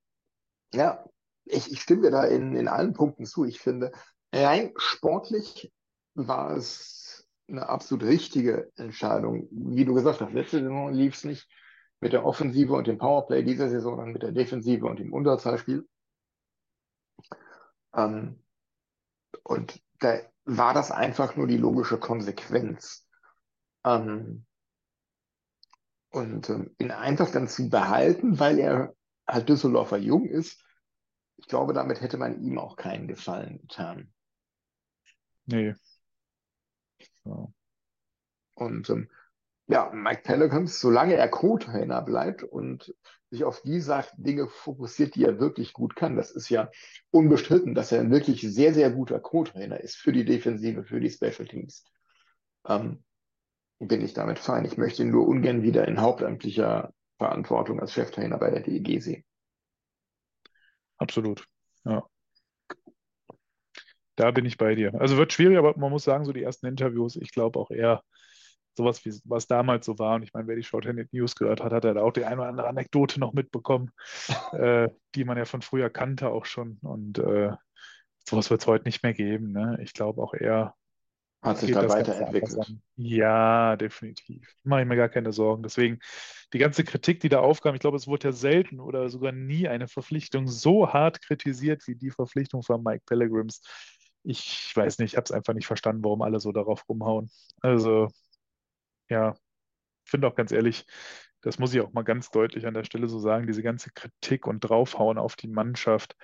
ja, 0.74 1.04
ich, 1.46 1.72
ich 1.72 1.80
stimme 1.80 2.02
dir 2.02 2.10
da 2.10 2.24
in, 2.24 2.54
in 2.54 2.68
allen 2.68 2.92
Punkten 2.92 3.24
zu. 3.24 3.44
Ich 3.44 3.60
finde, 3.60 3.92
rein 4.32 4.72
sportlich 4.76 5.72
war 6.14 6.56
es 6.56 7.26
eine 7.48 7.68
absolut 7.68 8.04
richtige 8.04 8.70
Entscheidung. 8.76 9.48
Wie 9.50 9.84
du 9.84 9.94
gesagt 9.94 10.20
hast, 10.20 10.32
letzte 10.32 10.60
Saison 10.60 10.92
lief 10.92 11.14
es 11.14 11.24
nicht 11.24 11.48
mit 12.00 12.12
der 12.12 12.24
Offensive 12.24 12.74
und 12.74 12.86
dem 12.86 12.98
Powerplay, 12.98 13.42
dieser 13.42 13.68
Saison 13.68 13.98
dann 13.98 14.12
mit 14.12 14.22
der 14.22 14.32
Defensive 14.32 14.86
und 14.86 14.98
dem 14.98 15.12
Unterzahlspiel. 15.12 15.86
Ähm, 17.94 18.42
und 19.42 19.80
da 20.04 20.20
war 20.44 20.74
das 20.74 20.90
einfach 20.90 21.36
nur 21.36 21.46
die 21.46 21.56
logische 21.56 21.98
Konsequenz. 21.98 23.06
Ähm, 23.84 24.46
und 26.10 26.48
ähm, 26.48 26.74
ihn 26.78 26.90
einfach 26.90 27.30
dann 27.32 27.48
zu 27.48 27.68
behalten, 27.68 28.38
weil 28.38 28.58
er 28.58 28.94
halt 29.26 29.48
Düsseldorfer 29.48 29.96
jung 29.96 30.26
ist, 30.26 30.62
ich 31.36 31.48
glaube, 31.48 31.72
damit 31.72 32.00
hätte 32.00 32.18
man 32.18 32.40
ihm 32.42 32.58
auch 32.58 32.76
keinen 32.76 33.08
Gefallen 33.08 33.58
getan. 33.62 34.12
Nee. 35.46 35.74
Ja. 37.24 37.48
Und 38.54 38.88
ähm, 38.90 39.10
ja, 39.66 39.90
Mike 39.92 40.22
Pelicans, 40.22 40.78
solange 40.78 41.14
er 41.14 41.28
Co-Trainer 41.28 42.02
bleibt 42.02 42.42
und 42.42 42.94
sich 43.34 43.44
auf 43.44 43.62
die 43.62 43.82
Dinge 44.16 44.48
fokussiert, 44.48 45.14
die 45.14 45.24
er 45.24 45.40
wirklich 45.40 45.72
gut 45.72 45.96
kann, 45.96 46.16
das 46.16 46.30
ist 46.30 46.48
ja 46.48 46.70
unbestritten, 47.10 47.74
dass 47.74 47.92
er 47.92 48.00
ein 48.00 48.10
wirklich 48.10 48.40
sehr, 48.42 48.72
sehr 48.72 48.90
guter 48.90 49.20
Co-Trainer 49.20 49.80
ist 49.80 49.96
für 49.96 50.12
die 50.12 50.24
Defensive, 50.24 50.84
für 50.84 51.00
die 51.00 51.10
Special 51.10 51.46
Teams. 51.46 51.84
Ähm, 52.66 53.02
bin 53.80 54.04
ich 54.04 54.14
damit 54.14 54.38
fein. 54.38 54.64
Ich 54.64 54.76
möchte 54.76 55.02
ihn 55.02 55.10
nur 55.10 55.26
ungern 55.26 55.62
wieder 55.62 55.86
in 55.86 56.00
hauptamtlicher 56.00 56.94
Verantwortung 57.18 57.80
als 57.80 57.92
Cheftrainer 57.92 58.38
bei 58.38 58.50
der 58.50 58.60
DEG 58.60 59.02
sehen. 59.02 59.24
Absolut. 60.96 61.46
Ja. 61.84 62.04
Da 64.16 64.30
bin 64.30 64.46
ich 64.46 64.56
bei 64.56 64.76
dir. 64.76 64.94
Also 65.00 65.16
wird 65.16 65.32
schwierig, 65.32 65.58
aber 65.58 65.76
man 65.76 65.90
muss 65.90 66.04
sagen, 66.04 66.24
so 66.24 66.32
die 66.32 66.42
ersten 66.42 66.66
Interviews, 66.66 67.16
ich 67.16 67.32
glaube 67.32 67.58
auch 67.58 67.70
eher 67.70 68.02
sowas, 68.76 69.04
wie 69.04 69.14
was 69.24 69.46
damals 69.46 69.86
so 69.86 69.98
war. 69.98 70.16
Und 70.16 70.22
ich 70.22 70.32
meine, 70.32 70.48
wer 70.48 70.56
die 70.56 70.62
Shorthanded 70.64 71.12
News 71.12 71.36
gehört 71.36 71.62
hat, 71.62 71.72
hat 71.72 71.84
er 71.84 71.94
da 71.94 72.02
auch 72.02 72.12
die 72.12 72.24
eine 72.24 72.40
oder 72.40 72.48
andere 72.48 72.68
Anekdote 72.68 73.20
noch 73.20 73.32
mitbekommen, 73.32 73.90
äh, 74.52 74.88
die 75.14 75.24
man 75.24 75.38
ja 75.38 75.44
von 75.44 75.62
früher 75.62 75.90
kannte 75.90 76.30
auch 76.30 76.44
schon. 76.44 76.78
Und 76.82 77.18
äh, 77.18 77.52
sowas 78.28 78.50
wird 78.50 78.60
es 78.60 78.66
heute 78.66 78.84
nicht 78.84 79.02
mehr 79.02 79.14
geben. 79.14 79.52
Ne? 79.52 79.78
Ich 79.82 79.92
glaube 79.92 80.22
auch 80.22 80.34
eher, 80.34 80.74
Hat 81.42 81.58
sich 81.58 81.72
da 81.72 81.88
weiterentwickelt. 81.88 82.74
Ja, 82.96 83.76
definitiv. 83.76 84.54
Mache 84.62 84.82
ich 84.82 84.88
mir 84.88 84.96
gar 84.96 85.08
keine 85.08 85.32
Sorgen. 85.32 85.62
Deswegen 85.62 85.98
die 86.52 86.58
ganze 86.58 86.84
Kritik, 86.84 87.20
die 87.20 87.28
da 87.28 87.40
aufkam, 87.40 87.74
ich 87.74 87.80
glaube, 87.80 87.96
es 87.96 88.06
wurde 88.06 88.28
ja 88.28 88.32
selten 88.32 88.80
oder 88.80 89.08
sogar 89.10 89.32
nie 89.32 89.68
eine 89.68 89.88
Verpflichtung 89.88 90.46
so 90.48 90.92
hart 90.92 91.20
kritisiert 91.20 91.86
wie 91.86 91.96
die 91.96 92.10
Verpflichtung 92.10 92.62
von 92.62 92.82
Mike 92.82 93.04
Pellegrims. 93.06 93.60
Ich 94.22 94.72
weiß 94.74 94.98
nicht, 94.98 95.12
ich 95.12 95.16
habe 95.16 95.24
es 95.24 95.32
einfach 95.32 95.52
nicht 95.52 95.66
verstanden, 95.66 96.02
warum 96.02 96.22
alle 96.22 96.40
so 96.40 96.50
darauf 96.52 96.88
rumhauen. 96.88 97.30
Also, 97.60 98.08
ja, 99.08 99.34
ich 100.04 100.10
finde 100.10 100.28
auch 100.28 100.34
ganz 100.34 100.52
ehrlich, 100.52 100.86
das 101.40 101.58
muss 101.58 101.74
ich 101.74 101.80
auch 101.80 101.92
mal 101.92 102.02
ganz 102.02 102.30
deutlich 102.30 102.66
an 102.66 102.74
der 102.74 102.84
Stelle 102.84 103.08
so 103.08 103.18
sagen, 103.18 103.46
diese 103.46 103.62
ganze 103.62 103.90
Kritik 103.90 104.46
und 104.46 104.60
draufhauen 104.60 105.18
auf 105.18 105.36
die 105.36 105.48
Mannschaft. 105.48 106.16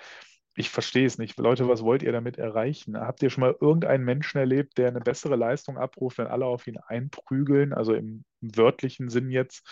Ich 0.54 0.70
verstehe 0.70 1.06
es 1.06 1.18
nicht. 1.18 1.38
Leute, 1.38 1.68
was 1.68 1.82
wollt 1.82 2.02
ihr 2.02 2.12
damit 2.12 2.38
erreichen? 2.38 2.98
Habt 2.98 3.22
ihr 3.22 3.30
schon 3.30 3.42
mal 3.42 3.56
irgendeinen 3.60 4.04
Menschen 4.04 4.38
erlebt, 4.38 4.78
der 4.78 4.88
eine 4.88 5.00
bessere 5.00 5.36
Leistung 5.36 5.78
abruft, 5.78 6.18
wenn 6.18 6.26
alle 6.26 6.46
auf 6.46 6.66
ihn 6.66 6.78
einprügeln? 6.78 7.72
Also 7.72 7.94
im, 7.94 8.24
wörtlichen 8.40 9.10
Sinn 9.10 9.30
jetzt, 9.30 9.68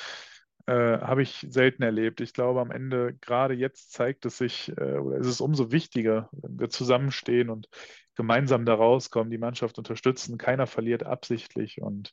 äh, 0.66 0.98
habe 1.00 1.22
ich 1.22 1.46
selten 1.48 1.82
erlebt. 1.82 2.20
Ich 2.20 2.34
glaube, 2.34 2.60
am 2.60 2.70
Ende, 2.70 3.14
gerade 3.20 3.54
jetzt 3.54 3.92
zeigt 3.92 4.26
es 4.26 4.36
sich, 4.36 4.70
äh, 4.76 4.98
oder 4.98 5.16
ist 5.16 5.40
umso 5.40 5.72
wichtiger, 5.72 6.28
wenn 6.32 6.60
wir 6.60 6.68
zusammenstehen 6.68 7.48
und 7.48 7.68
gemeinsam 8.14 8.66
da 8.66 8.74
rauskommen, 8.74 9.30
die 9.30 9.38
Mannschaft 9.38 9.78
unterstützen. 9.78 10.36
Keiner 10.36 10.66
verliert 10.66 11.04
absichtlich 11.04 11.80
und 11.80 12.12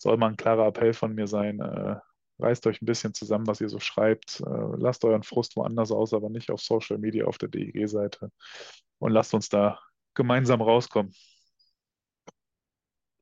soll 0.00 0.16
mal 0.16 0.28
ein 0.28 0.36
klarer 0.36 0.66
Appell 0.66 0.92
von 0.92 1.14
mir 1.14 1.26
sein. 1.26 1.60
Äh, 1.60 1.96
reißt 2.38 2.66
euch 2.66 2.80
ein 2.80 2.86
bisschen 2.86 3.12
zusammen, 3.12 3.46
was 3.46 3.60
ihr 3.60 3.68
so 3.68 3.78
schreibt. 3.80 4.40
Äh, 4.40 4.76
lasst 4.76 5.04
euren 5.04 5.22
Frust 5.22 5.56
woanders 5.56 5.92
aus, 5.92 6.14
aber 6.14 6.30
nicht 6.30 6.50
auf 6.50 6.60
Social 6.60 6.98
Media, 6.98 7.26
auf 7.26 7.38
der 7.38 7.48
DEG-Seite. 7.48 8.30
Und 8.98 9.12
lasst 9.12 9.34
uns 9.34 9.48
da 9.48 9.78
gemeinsam 10.14 10.62
rauskommen. 10.62 11.12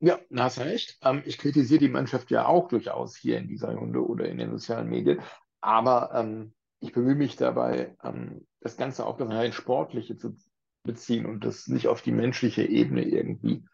Ja, 0.00 0.20
da 0.30 0.44
hast 0.44 0.58
du 0.58 0.62
recht. 0.62 0.98
Ähm, 1.02 1.22
ich 1.26 1.38
kritisiere 1.38 1.80
die 1.80 1.88
Mannschaft 1.88 2.30
ja 2.30 2.46
auch 2.46 2.68
durchaus 2.68 3.16
hier 3.16 3.38
in 3.38 3.48
dieser 3.48 3.74
Runde 3.74 4.06
oder 4.06 4.28
in 4.28 4.38
den 4.38 4.52
sozialen 4.52 4.88
Medien. 4.88 5.20
Aber 5.60 6.12
ähm, 6.14 6.54
ich 6.78 6.92
bemühe 6.92 7.16
mich 7.16 7.34
dabei, 7.34 7.96
ähm, 8.04 8.46
das 8.60 8.76
Ganze 8.76 9.04
auf 9.04 9.16
das 9.16 9.28
rein 9.28 9.52
Sportliche 9.52 10.16
zu 10.16 10.36
beziehen 10.84 11.26
und 11.26 11.44
das 11.44 11.66
nicht 11.66 11.88
auf 11.88 12.02
die 12.02 12.12
menschliche 12.12 12.62
Ebene 12.62 13.02
irgendwie 13.02 13.64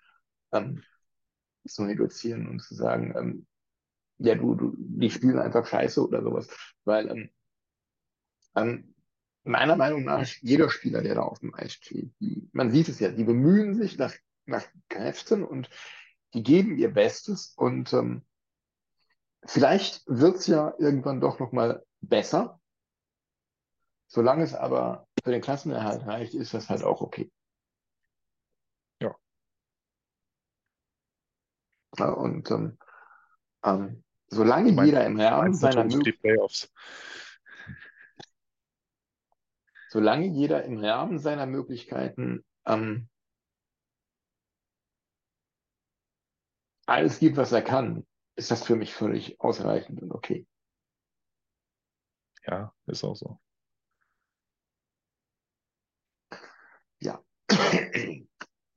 ähm, 0.53 0.83
zu 1.67 1.85
reduzieren 1.85 2.49
und 2.49 2.61
zu 2.61 2.75
sagen, 2.75 3.15
ähm, 3.17 3.47
ja, 4.19 4.35
du, 4.35 4.55
du, 4.55 4.75
die 4.77 5.11
spielen 5.11 5.39
einfach 5.39 5.67
scheiße 5.67 6.07
oder 6.07 6.23
sowas. 6.23 6.49
Weil 6.85 7.09
ähm, 7.11 7.31
ähm, 8.55 8.95
meiner 9.45 9.77
Meinung 9.77 10.05
nach, 10.05 10.27
jeder 10.41 10.71
Spieler, 10.71 11.03
der 11.03 11.17
da 11.17 11.23
auf 11.23 11.41
dem 11.41 11.55
Eis 11.55 11.75
steht, 11.75 12.13
die, 12.21 12.49
man 12.53 12.71
sieht 12.71 12.89
es 12.89 13.01
ja, 13.01 13.11
die 13.11 13.25
bemühen 13.25 13.75
sich 13.75 13.99
nach, 13.99 14.15
nach 14.47 14.65
Kräften 14.89 15.45
und 15.45 15.69
die 16.33 16.43
geben 16.43 16.77
ihr 16.79 16.93
Bestes 16.93 17.53
und 17.57 17.93
ähm, 17.93 18.25
vielleicht 19.45 20.03
wird 20.07 20.37
es 20.37 20.47
ja 20.47 20.75
irgendwann 20.79 21.21
doch 21.21 21.39
nochmal 21.39 21.85
besser. 22.01 22.61
Solange 24.07 24.45
es 24.45 24.55
aber 24.55 25.07
für 25.23 25.31
den 25.31 25.41
Klassenerhalt 25.41 26.07
reicht, 26.07 26.35
ist 26.35 26.55
das 26.55 26.69
halt 26.69 26.83
auch 26.83 27.01
okay. 27.01 27.31
Ja. 29.01 29.15
Ja, 31.99 32.09
und 32.11 32.51
ähm, 32.51 32.79
ähm, 33.63 34.05
solange 34.29 34.71
Ich 34.71 34.77
jeder 34.77 35.07
im 35.07 35.19
Rahmen 35.21 35.55
seiner 35.55 35.85
Möglichkeiten 35.85 36.49
solange 39.89 40.27
jeder 40.27 40.65
im 40.65 40.79
Rahmen 40.79 41.21
seiner 41.21 41.47
Möglichkeiten 41.47 42.45
ähm, 42.67 43.09
alles 46.87 47.21
gibt, 47.21 47.37
was 47.37 47.53
er 47.53 47.63
kann, 47.63 48.05
ist 48.35 48.51
das 48.51 48.65
für 48.65 48.75
mich 48.75 48.93
völlig 48.93 49.41
ausreichend 49.41 50.03
und 50.03 50.11
okay. 50.11 50.47
Ja, 52.47 52.75
ist 52.87 53.05
auch 53.05 53.15
so. 53.15 53.39
Ja. 56.99 57.23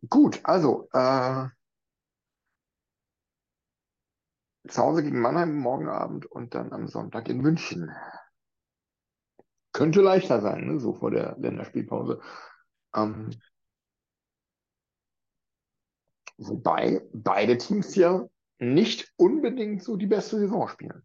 Gut, 0.10 0.40
also 0.44 0.88
äh, 0.94 1.48
zu 4.68 4.82
Hause 4.82 5.04
gegen 5.04 5.20
Mannheim 5.22 5.56
morgen 5.56 5.90
Abend 5.90 6.26
und 6.26 6.54
dann 6.56 6.74
am 6.74 6.88
Sonntag 6.88 7.30
in 7.30 7.40
München. 7.42 7.92
Könnte 9.74 10.02
leichter 10.02 10.42
sein, 10.42 10.66
ne? 10.68 10.80
so 10.80 10.94
vor 10.94 11.12
der 11.12 11.36
Länderspielpause. 11.40 12.20
Ähm, 12.96 13.30
wobei 16.38 17.02
beide 17.14 17.58
Teams 17.58 17.96
ja 17.96 18.28
nicht 18.60 19.14
unbedingt 19.18 19.84
so 19.84 19.98
die 19.98 20.08
beste 20.08 20.40
Saison 20.40 20.68
spielen. 20.68 21.04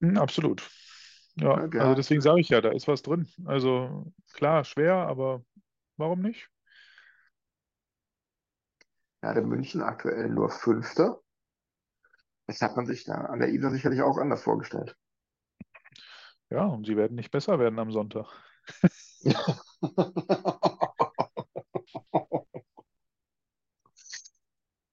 Hm, 0.00 0.16
Absolut. 0.18 0.68
Ja, 1.36 1.54
Ja, 1.54 1.66
also 1.76 1.94
gerade, 1.94 1.94
deswegen 1.94 2.20
sage 2.22 2.40
ich 2.40 2.48
ja, 2.48 2.60
da 2.60 2.70
ist 2.70 2.88
was 2.88 3.02
drin. 3.02 3.28
Also 3.44 4.12
klar, 4.32 4.64
schwer, 4.64 4.94
aber 4.94 5.44
warum 5.96 6.22
nicht? 6.22 6.48
gerade 9.20 9.42
München 9.42 9.82
aktuell 9.82 10.30
nur 10.30 10.48
Fünfter. 10.48 11.20
Das 12.46 12.62
hat 12.62 12.76
man 12.76 12.86
sich 12.86 13.04
da 13.04 13.14
an 13.14 13.40
der 13.40 13.48
Isar 13.48 13.70
sicherlich 13.70 14.02
auch 14.02 14.18
anders 14.18 14.42
vorgestellt. 14.42 14.96
Ja, 16.48 16.64
und 16.64 16.86
sie 16.86 16.96
werden 16.96 17.16
nicht 17.16 17.32
besser 17.32 17.58
werden 17.58 17.78
am 17.78 17.90
Sonntag. 17.90 18.26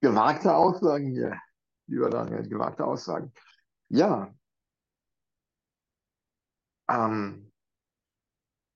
Gewagte 0.00 0.54
Aussagen 0.54 1.10
hier, 1.10 1.38
lieber 1.86 2.10
Daniel, 2.10 2.46
gewagte 2.48 2.84
Aussagen. 2.84 3.32
Ja, 3.88 4.34
ähm, 6.88 7.52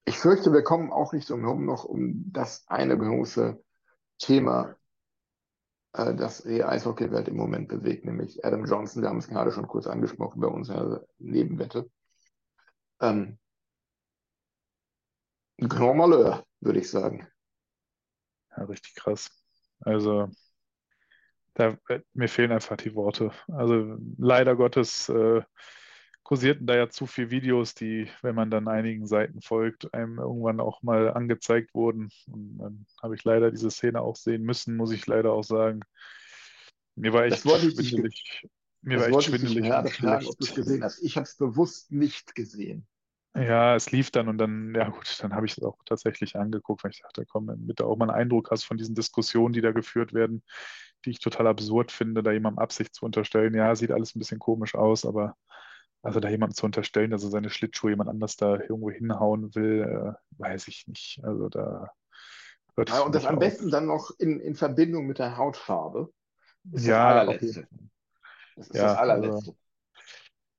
ich 0.04 0.18
fürchte, 0.18 0.52
wir 0.52 0.62
kommen 0.62 0.90
auch 0.90 1.12
nicht 1.12 1.30
umherum 1.30 1.66
noch 1.66 1.84
um 1.84 2.32
das 2.32 2.66
eine 2.68 2.96
große 2.96 3.62
Thema 4.18 4.77
äh, 5.98 6.14
das 6.14 6.42
die 6.42 6.64
Eishockey-Welt 6.64 7.28
im 7.28 7.36
Moment 7.36 7.68
bewegt, 7.68 8.04
nämlich 8.04 8.44
Adam 8.44 8.64
Johnson. 8.64 9.02
Wir 9.02 9.08
haben 9.08 9.18
es 9.18 9.28
gerade 9.28 9.52
schon 9.52 9.66
kurz 9.66 9.86
angesprochen 9.86 10.40
bei 10.40 10.48
unserer 10.48 11.04
Nebenwette. 11.18 11.90
Ähm, 13.00 13.38
Grand 15.60 15.98
würde 16.60 16.78
ich 16.78 16.88
sagen. 16.90 17.26
Ja, 18.56 18.64
richtig 18.64 18.94
krass. 18.94 19.28
Also, 19.80 20.28
da, 21.54 21.76
äh, 21.88 22.00
mir 22.12 22.28
fehlen 22.28 22.52
einfach 22.52 22.76
die 22.76 22.94
Worte. 22.94 23.32
Also, 23.48 23.98
leider 24.16 24.54
Gottes 24.56 25.08
äh, 25.08 25.42
kursierten 26.22 26.66
da 26.66 26.76
ja 26.76 26.88
zu 26.88 27.06
viele 27.06 27.30
Videos, 27.30 27.74
die, 27.74 28.08
wenn 28.22 28.34
man 28.34 28.50
dann 28.50 28.68
einigen 28.68 29.06
Seiten 29.06 29.40
folgt, 29.40 29.92
einem 29.94 30.18
irgendwann 30.18 30.60
auch 30.60 30.82
mal 30.82 31.12
angezeigt 31.12 31.74
wurden. 31.74 32.10
Und 32.26 32.58
dann 32.58 32.86
habe 33.02 33.14
ich 33.14 33.24
leider 33.24 33.50
diese 33.50 33.70
Szene 33.70 34.02
auch 34.02 34.16
sehen 34.16 34.42
müssen, 34.42 34.76
muss 34.76 34.92
ich 34.92 35.06
leider 35.06 35.32
auch 35.32 35.44
sagen. 35.44 35.80
Mir 36.94 37.12
war 37.12 37.24
echt 37.24 37.44
ich 37.44 37.72
schwindelig. 37.72 38.46
Mir 38.82 39.00
war 39.00 39.08
echt 39.08 39.20
ich 39.20 39.26
schwindelig 39.26 39.64
gerade 39.64 39.88
und 39.88 39.94
fragen, 39.94 40.26
ob 40.26 40.36
du 40.36 40.44
es 40.44 40.48
schlecht. 40.48 40.56
gesehen 40.56 40.84
hast. 40.84 41.02
Ich 41.02 41.16
habe 41.16 41.24
es 41.24 41.36
bewusst 41.36 41.92
nicht 41.92 42.34
gesehen. 42.34 42.86
Ja, 43.34 43.76
es 43.76 43.92
lief 43.92 44.10
dann 44.10 44.28
und 44.28 44.38
dann, 44.38 44.74
ja 44.74 44.88
gut, 44.88 45.16
dann 45.22 45.32
habe 45.32 45.46
ich 45.46 45.56
es 45.56 45.62
auch 45.62 45.78
tatsächlich 45.84 46.36
angeguckt, 46.36 46.82
weil 46.82 46.90
ich 46.90 47.02
dachte, 47.02 47.24
komm, 47.24 47.46
damit 47.46 47.78
du 47.78 47.84
auch 47.84 47.96
mal 47.96 48.10
einen 48.10 48.18
Eindruck 48.20 48.50
hast 48.50 48.64
von 48.64 48.78
diesen 48.78 48.94
Diskussionen, 48.94 49.52
die 49.52 49.60
da 49.60 49.70
geführt 49.70 50.12
werden, 50.12 50.42
die 51.04 51.10
ich 51.10 51.20
total 51.20 51.46
absurd 51.46 51.92
finde, 51.92 52.22
da 52.22 52.32
jemandem 52.32 52.58
Absicht 52.58 52.94
zu 52.94 53.04
unterstellen. 53.04 53.54
Ja, 53.54 53.74
sieht 53.76 53.92
alles 53.92 54.14
ein 54.14 54.18
bisschen 54.18 54.40
komisch 54.40 54.74
aus, 54.74 55.04
aber 55.04 55.36
also 56.02 56.20
da 56.20 56.28
jemandem 56.28 56.56
zu 56.56 56.66
unterstellen, 56.66 57.10
dass 57.10 57.24
er 57.24 57.30
seine 57.30 57.50
Schlittschuhe 57.50 57.90
jemand 57.90 58.10
anders 58.10 58.36
da 58.36 58.54
irgendwo 58.60 58.90
hinhauen 58.90 59.54
will, 59.54 59.82
äh, 59.82 60.40
weiß 60.42 60.68
ich 60.68 60.86
nicht. 60.88 61.20
Also 61.24 61.48
da 61.48 61.92
hört 62.76 62.90
Ja, 62.90 63.00
und 63.02 63.14
das 63.14 63.26
am 63.26 63.38
auf. 63.38 63.38
besten 63.38 63.70
dann 63.70 63.86
noch 63.86 64.10
in, 64.18 64.40
in 64.40 64.54
Verbindung 64.56 65.06
mit 65.06 65.18
der 65.18 65.36
Hautfarbe 65.36 66.12
ist 66.72 66.88
das 66.88 66.98
Ja, 66.98 67.26
okay. 67.28 67.54
allerletzte. 67.54 67.68
Das 68.56 68.68
ist 68.70 68.82
das 68.84 68.94
Ja, 68.94 69.04
also 69.06 69.42
allerletzte. 69.42 69.56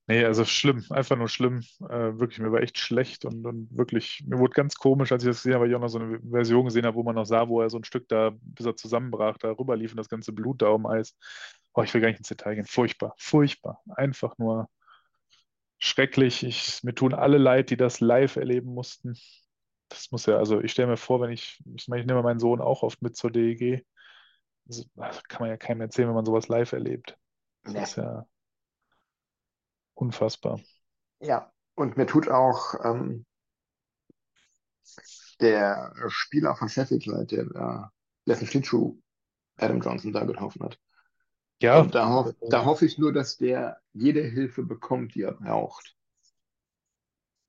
Nee, 0.08 0.26
also 0.26 0.44
schlimm, 0.44 0.84
einfach 0.90 1.16
nur 1.18 1.30
schlimm. 1.30 1.60
Äh, 1.82 2.18
wirklich, 2.20 2.40
mir 2.40 2.52
war 2.52 2.62
echt 2.62 2.80
schlecht 2.80 3.26
und, 3.26 3.46
und 3.46 3.70
wirklich, 3.78 4.24
mir 4.28 4.40
wurde 4.40 4.54
ganz 4.56 4.74
komisch, 4.76 5.12
als 5.12 5.24
ich 5.24 5.30
das 5.30 5.38
gesehen 5.38 5.54
habe, 5.54 5.64
weil 5.66 5.70
ich 5.70 5.76
auch 5.76 5.80
noch 5.82 5.88
so 5.90 6.00
eine 6.00 6.20
Version 6.22 6.66
gesehen 6.66 6.86
habe, 6.88 6.96
wo 6.98 7.04
man 7.04 7.14
noch 7.14 7.26
sah, 7.26 7.48
wo 7.48 7.62
er 7.62 7.70
so 7.70 7.78
ein 7.78 7.84
Stück 7.84 8.08
da, 8.08 8.32
bis 8.42 8.66
er 8.66 8.76
zusammenbrach, 8.76 9.38
da 9.38 9.52
rüberlief 9.52 9.92
und 9.92 9.98
das 9.98 10.10
ganze 10.10 10.34
Blut 10.34 10.64
da 10.64 10.70
um 10.70 10.88
Eis. 10.88 11.16
Oh, 11.76 11.84
ich 11.84 11.94
will 11.94 12.02
gar 12.02 12.08
nicht 12.10 12.18
ins 12.20 12.28
Detail 12.30 12.56
gehen. 12.56 12.66
Furchtbar, 12.66 13.14
furchtbar. 13.20 13.84
Einfach 13.96 14.36
nur 14.40 14.68
schrecklich. 15.80 16.44
Ich, 16.44 16.84
mir 16.84 16.96
tun 16.96 17.14
alle 17.14 17.38
leid, 17.38 17.70
die 17.70 17.78
das 17.78 18.00
live 18.00 18.36
erleben 18.36 18.74
mussten. 18.74 19.18
Das 19.90 20.12
muss 20.12 20.26
ja, 20.28 20.38
also 20.38 20.62
ich 20.62 20.72
stelle 20.72 20.90
mir 20.90 20.98
vor, 20.98 21.22
wenn 21.22 21.32
ich, 21.32 21.62
ich 21.76 21.88
meine, 21.88 22.02
ich 22.02 22.08
nehme 22.08 22.22
meinen 22.24 22.40
Sohn 22.40 22.62
auch 22.62 22.84
oft 22.84 23.02
mit 23.02 23.16
zur 23.18 23.32
DEG. 23.32 23.86
Das 24.66 24.88
das 24.96 25.24
kann 25.26 25.42
man 25.42 25.50
ja 25.50 25.58
keinem 25.58 25.82
erzählen, 25.82 26.10
wenn 26.10 26.16
man 26.16 26.26
sowas 26.26 26.48
live 26.48 26.74
erlebt. 26.74 27.18
Das 27.64 27.74
Nee. 27.74 27.82
ist 27.82 27.98
ja 27.98 28.28
unfassbar. 29.96 30.60
Ja, 31.22 31.54
und 31.76 31.96
mir 31.96 32.08
tut 32.08 32.28
auch 32.30 32.74
ähm, 32.84 33.26
der 35.40 35.94
Spieler 36.10 36.56
von 36.56 36.70
Sheffield 36.70 37.06
leid, 37.06 37.32
der 37.32 37.46
da 37.46 37.92
dessen 38.28 38.48
Schlittschuh 38.48 39.00
Adam 39.58 39.82
Johnson 39.82 40.14
da 40.14 40.26
getroffen 40.26 40.64
hat. 40.64 40.80
Ja, 41.62 41.82
Und 41.82 41.96
da, 41.96 42.10
hoff, 42.10 42.36
da 42.50 42.66
hoffe 42.66 42.86
ich 42.86 42.98
nur, 42.98 43.12
dass 43.14 43.38
der 43.38 43.82
jede 43.94 44.22
Hilfe 44.22 44.64
bekommt, 44.64 45.16
die 45.16 45.24
er 45.24 45.34
braucht. 45.34 45.96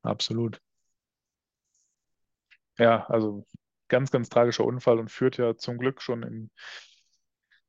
absolut. 0.03 0.61
Ja, 2.79 3.05
also 3.07 3.45
ganz, 3.89 4.11
ganz 4.11 4.29
tragischer 4.29 4.65
Unfall 4.65 4.99
und 4.99 5.11
führt 5.11 5.37
ja 5.37 5.57
zum 5.57 5.79
Glück 5.79 6.01
schon 6.01 6.23
in 6.23 6.51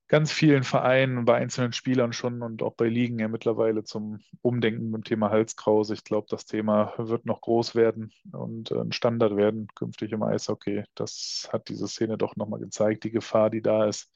ganz 0.07 0.31
vielen 0.33 0.63
Vereinen 0.63 1.23
bei 1.23 1.35
einzelnen 1.35 1.71
Spielern 1.71 2.11
schon 2.11 2.41
und 2.41 2.61
auch 2.63 2.73
bei 2.75 2.87
Ligen 2.89 3.17
ja 3.19 3.29
mittlerweile 3.29 3.85
zum 3.85 4.19
Umdenken 4.41 4.91
beim 4.91 5.05
Thema 5.05 5.29
Halskrause. 5.29 5.93
Ich 5.93 6.03
glaube, 6.03 6.27
das 6.29 6.45
Thema 6.45 6.93
wird 6.97 7.25
noch 7.25 7.39
groß 7.39 7.75
werden 7.75 8.11
und 8.33 8.71
äh, 8.71 8.81
ein 8.81 8.91
Standard 8.91 9.37
werden 9.37 9.67
künftig 9.73 10.11
im 10.11 10.21
Eishockey. 10.23 10.83
Das 10.95 11.49
hat 11.53 11.69
diese 11.69 11.87
Szene 11.87 12.17
doch 12.17 12.35
nochmal 12.35 12.59
gezeigt, 12.59 13.05
die 13.05 13.11
Gefahr, 13.11 13.49
die 13.49 13.61
da 13.61 13.85
ist, 13.85 14.11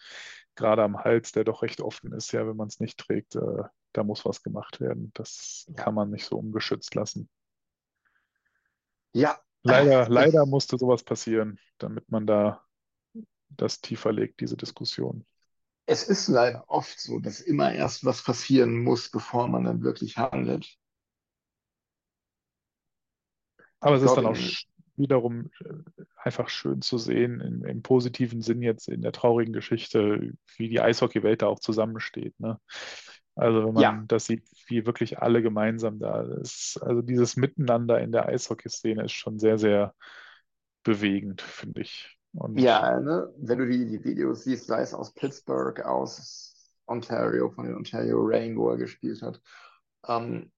gerade 0.55 0.83
am 0.83 0.97
Hals, 1.03 1.31
der 1.31 1.43
doch 1.43 1.61
recht 1.63 1.81
offen 1.81 2.11
ist, 2.13 2.31
ja, 2.31 2.47
wenn 2.47 2.55
man 2.57 2.67
es 2.67 2.79
nicht 2.79 2.97
trägt, 2.99 3.35
äh, 3.35 3.63
da 3.93 4.03
muss 4.03 4.25
was 4.25 4.43
gemacht 4.43 4.79
werden. 4.81 5.11
Das 5.15 5.67
Ja. 5.67 5.75
kann 5.75 5.93
man 5.95 6.11
nicht 6.11 6.25
so 6.25 6.37
ungeschützt 6.37 6.95
lassen. 6.95 7.29
Ja, 9.13 9.41
Leider, 9.63 10.07
leider 10.09 10.45
musste 10.45 10.77
sowas 10.77 11.03
passieren, 11.03 11.59
damit 11.77 12.09
man 12.09 12.25
da 12.25 12.63
das 13.49 13.81
tiefer 13.81 14.13
legt, 14.13 14.41
diese 14.41 14.57
Diskussion. 14.57 15.25
es 15.87 16.03
ist 16.03 16.27
leider 16.27 16.63
oft 16.69 16.99
so, 16.99 17.17
dass 17.19 17.39
immer 17.39 17.73
erst 17.73 18.05
was 18.05 18.21
passieren 18.23 18.83
muss, 18.83 19.09
bevor 19.09 19.47
man 19.47 19.63
dann 19.63 19.81
wirklich 19.81 20.15
handelt. 20.17 20.77
Aber 23.79 23.95
es 23.95 24.03
ist 24.03 24.17
dann 24.17 24.25
auch 24.25 24.35
wiederum 24.97 25.51
äh, 25.63 26.03
einfach 26.15 26.49
schön 26.49 26.81
zu 26.81 26.97
sehen, 26.97 27.41
im, 27.41 27.65
im 27.65 27.81
positiven 27.81 28.41
Sinn 28.41 28.61
jetzt 28.61 28.87
in 28.87 29.01
der 29.01 29.11
traurigen 29.11 29.53
Geschichte, 29.53 30.33
wie 30.57 30.69
die 30.69 30.81
Eishockeywelt 30.81 31.41
da 31.41 31.47
auch 31.47 31.59
zusammensteht. 31.59 32.39
Ne? 32.39 32.59
Also 33.35 33.67
wenn 33.67 33.81
ja, 33.81 33.91
man 33.91 34.07
das 34.07 34.25
sieht, 34.25 34.43
wie 34.67 34.85
wirklich 34.85 35.19
alle 35.19 35.41
gemeinsam 35.41 35.99
da 35.99 36.21
ist. 36.21 36.79
Also 36.81 37.01
dieses 37.01 37.35
Miteinander 37.35 37.99
in 37.99 38.11
der 38.11 38.27
Eishockeyszene 38.27 39.03
ist 39.03 39.11
schon 39.11 39.39
sehr, 39.39 39.57
sehr 39.57 39.93
bewegend, 40.83 41.41
finde 41.41 41.81
ich. 41.81 42.17
Und 42.33 42.59
ja, 42.59 42.99
ne? 42.99 43.33
Wenn 43.37 43.59
du 43.59 43.67
die, 43.67 43.85
die 43.85 44.03
Videos 44.03 44.43
siehst, 44.43 44.67
sei 44.67 44.81
es 44.81 44.93
aus 44.93 45.13
Pittsburgh, 45.13 45.79
aus 45.81 46.73
Ontario, 46.85 47.49
von 47.49 47.65
den 47.65 47.75
Ontario 47.75 48.19
Reign, 48.21 48.57
wo 48.57 48.69
er 48.69 48.77
gespielt 48.77 49.21
hat, 49.21 49.41
ähm, 50.07 50.51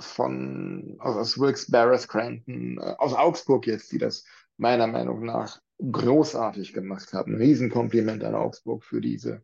von, 0.00 0.96
aus, 0.98 1.16
aus 1.16 1.38
Wilkes-Barre, 1.38 1.98
Scranton, 1.98 2.78
äh, 2.78 2.94
aus 2.98 3.14
Augsburg 3.14 3.66
jetzt, 3.66 3.92
die 3.92 3.98
das 3.98 4.24
meiner 4.56 4.86
Meinung 4.86 5.24
nach 5.24 5.60
großartig 5.78 6.72
gemacht 6.72 7.12
haben. 7.12 7.34
Riesenkompliment 7.34 8.22
an 8.24 8.34
Augsburg 8.34 8.84
für 8.84 9.00
diese 9.00 9.42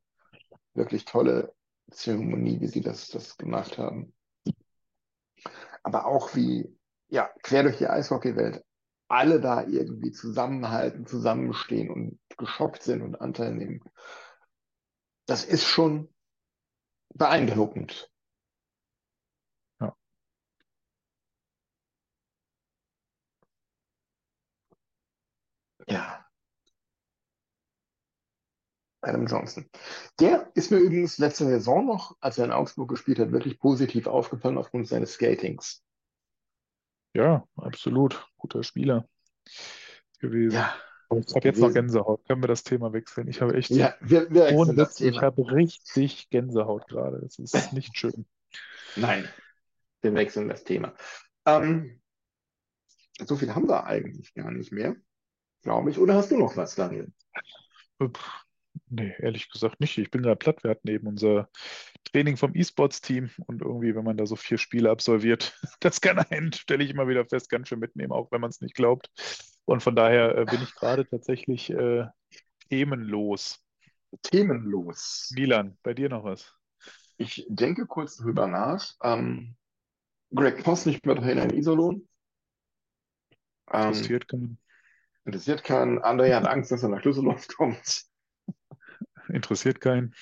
wirklich 0.74 1.04
tolle 1.04 1.54
Zeremonie, 1.90 2.60
wie 2.60 2.66
sie 2.66 2.80
das, 2.80 3.08
das 3.08 3.36
gemacht 3.36 3.78
haben. 3.78 4.12
Aber 5.82 6.06
auch 6.06 6.34
wie, 6.34 6.76
ja, 7.08 7.30
quer 7.42 7.62
durch 7.62 7.78
die 7.78 7.86
Eishockeywelt 7.86 8.62
alle 9.08 9.40
da 9.40 9.64
irgendwie 9.64 10.10
zusammenhalten, 10.10 11.06
zusammenstehen 11.06 11.90
und 11.90 12.18
geschockt 12.36 12.82
sind 12.82 13.02
und 13.02 13.20
Anteil 13.20 13.54
nehmen. 13.54 13.80
Das 15.26 15.44
ist 15.44 15.64
schon 15.64 16.12
beeindruckend. 17.14 18.10
Ja, 25.88 26.26
Adam 29.02 29.26
Johnson. 29.26 29.68
Der 30.18 30.50
ist 30.54 30.70
mir 30.70 30.78
übrigens 30.78 31.18
letzte 31.18 31.44
Saison 31.44 31.86
noch, 31.86 32.16
als 32.20 32.38
er 32.38 32.46
in 32.46 32.50
Augsburg 32.52 32.88
gespielt 32.88 33.18
hat, 33.20 33.30
wirklich 33.30 33.60
positiv 33.60 34.06
aufgefallen 34.08 34.58
aufgrund 34.58 34.88
seines 34.88 35.12
Skatings. 35.12 35.84
ja, 37.14 37.46
absolut. 37.56 38.26
Guter 38.36 38.62
Spieler 38.62 39.08
gewesen. 40.18 40.56
Ja, 40.56 40.74
ich 41.14 41.34
habe 41.34 41.48
jetzt 41.48 41.60
noch. 41.60 41.72
Gänsehaut. 41.72 42.26
Können 42.26 42.42
wir 42.42 42.48
das 42.48 42.64
Thema 42.64 42.92
wechseln? 42.92 43.28
Ich 43.28 43.40
habe 43.40 43.54
echt, 43.54 43.70
Ja, 43.70 43.94
wir, 44.00 44.28
wir 44.30 44.52
ohne 44.52 44.74
das 44.74 44.98
Witz, 44.98 45.00
ich 45.00 45.10
Thema. 45.12 45.22
habe 45.22 45.52
richtig 45.52 46.28
Gänsehaut 46.30 46.88
gerade. 46.88 47.20
Das 47.20 47.38
ist 47.38 47.72
nicht 47.72 47.96
schön. 47.96 48.26
Nein, 48.96 49.28
wir 50.02 50.14
wechseln 50.14 50.48
das 50.48 50.64
Thema. 50.64 50.94
Ähm, 51.44 52.00
so 53.24 53.36
viel 53.36 53.54
haben 53.54 53.68
wir 53.68 53.84
eigentlich 53.84 54.34
gar 54.34 54.50
nicht 54.50 54.72
mehr, 54.72 54.96
glaube 55.66 55.90
ich. 55.90 55.98
Oder 55.98 56.14
hast 56.14 56.30
du 56.30 56.38
noch 56.38 56.56
was, 56.56 56.76
Daniel? 56.76 57.12
Nee, 58.88 59.14
ehrlich 59.18 59.50
gesagt 59.50 59.80
nicht. 59.80 59.98
Ich 59.98 60.12
bin 60.12 60.22
gerade 60.22 60.36
platt. 60.36 60.62
Wir 60.62 60.70
hatten 60.70 60.88
eben 60.88 61.08
unser 61.08 61.50
Training 62.04 62.36
vom 62.36 62.54
E-Sports-Team 62.54 63.30
und 63.48 63.62
irgendwie, 63.62 63.96
wenn 63.96 64.04
man 64.04 64.16
da 64.16 64.26
so 64.26 64.36
vier 64.36 64.58
Spiele 64.58 64.90
absolviert, 64.90 65.58
das 65.80 66.00
kann 66.00 66.20
einen, 66.20 66.52
stelle 66.52 66.84
ich 66.84 66.90
immer 66.90 67.08
wieder 67.08 67.26
fest, 67.26 67.50
ganz 67.50 67.66
schön 67.66 67.80
mitnehmen, 67.80 68.12
auch 68.12 68.30
wenn 68.30 68.40
man 68.40 68.50
es 68.50 68.60
nicht 68.60 68.76
glaubt. 68.76 69.10
Und 69.64 69.82
von 69.82 69.96
daher 69.96 70.38
äh, 70.38 70.44
bin 70.44 70.62
ich 70.62 70.72
gerade 70.76 71.04
tatsächlich 71.04 71.70
äh, 71.70 72.06
themenlos. 72.70 73.58
Themenlos. 74.22 75.32
Milan, 75.34 75.76
bei 75.82 75.94
dir 75.94 76.08
noch 76.08 76.22
was? 76.22 76.54
Ich 77.16 77.44
denke 77.48 77.86
kurz 77.86 78.18
drüber 78.18 78.46
nach. 78.46 78.94
Ähm, 79.02 79.56
Greg 80.32 80.62
Post 80.62 80.86
nicht 80.86 81.04
mehr 81.04 81.16
Trainer 81.16 81.42
in 81.42 81.58
Iserlohn. 81.58 82.08
Ähm, 83.72 83.88
Interessiert 83.88 84.28
keinen. 84.28 84.60
Interessiert 85.26 85.64
keinen. 85.64 85.98
André 85.98 86.34
hat 86.34 86.46
Angst, 86.46 86.70
dass 86.70 86.82
er 86.82 86.88
nach 86.88 87.02
Düsseldorf 87.02 87.46
kommt. 87.56 88.04
Interessiert 89.28 89.80
keinen. 89.80 90.14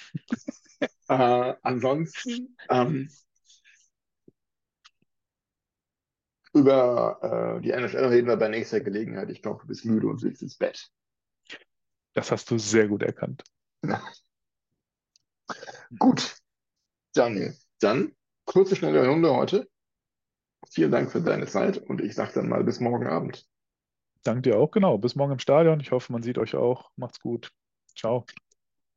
Äh, 1.09 1.55
ansonsten 1.63 2.57
ähm, 2.71 3.11
über 6.55 7.59
äh, 7.59 7.61
die 7.61 7.73
NHL 7.73 8.07
reden 8.07 8.29
wir 8.29 8.37
bei 8.39 8.49
nächster 8.49 8.81
Gelegenheit. 8.81 9.29
Ich 9.31 9.43
glaube, 9.43 9.61
du 9.61 9.67
bist 9.67 9.85
müde 9.85 10.07
und 10.07 10.23
willst 10.23 10.43
ins 10.43 10.57
Bett. 10.57 10.91
Das 12.15 12.31
hast 12.33 12.51
du 12.51 12.59
sehr 12.59 12.89
gut 12.89 13.03
erkannt. 13.03 13.45
Gut, 15.99 16.39
Daniel, 17.13 17.55
dann 17.79 18.17
kurze, 18.47 18.75
schnelle 18.75 19.07
Runde 19.07 19.33
heute. 19.33 19.69
Vielen 20.71 20.91
Dank 20.91 21.13
für 21.13 21.21
deine 21.21 21.47
Zeit 21.47 21.77
und 21.77 22.01
ich 22.01 22.15
sage 22.15 22.33
dann 22.35 22.49
mal 22.49 22.65
bis 22.65 22.81
morgen 22.81 23.07
Abend. 23.07 23.47
Danke 24.25 24.43
dir 24.43 24.59
auch, 24.59 24.71
genau. 24.71 24.97
Bis 24.99 25.15
morgen 25.15 25.33
im 25.33 25.39
Stadion. 25.39 25.81
Ich 25.81 25.93
hoffe, 25.93 26.13
man 26.13 26.23
sieht 26.23 26.39
euch 26.39 26.55
auch. 26.55 26.91
Macht's 26.97 27.21
gut. 27.21 27.53
Ciao. 27.95 28.25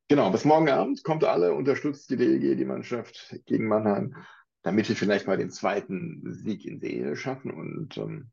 Genau, 0.08 0.32
bis 0.32 0.46
morgen 0.46 0.70
Abend. 0.70 1.04
Kommt 1.04 1.26
alle, 1.26 1.54
unterstützt 1.54 2.10
die 2.10 2.16
DEG, 2.16 2.58
die 2.58 2.66
Mannschaft 2.66 3.36
gegen 3.46 3.68
Mannheim, 3.68 4.16
damit 4.64 4.88
wir 4.88 4.96
vielleicht 4.96 5.28
mal 5.28 5.38
den 5.38 5.52
zweiten 5.52 6.22
Sieg 6.32 6.66
in 6.66 6.80
Serie 6.80 7.18
schaffen. 7.18 7.52
Und 7.52 7.98
ähm, 7.98 8.32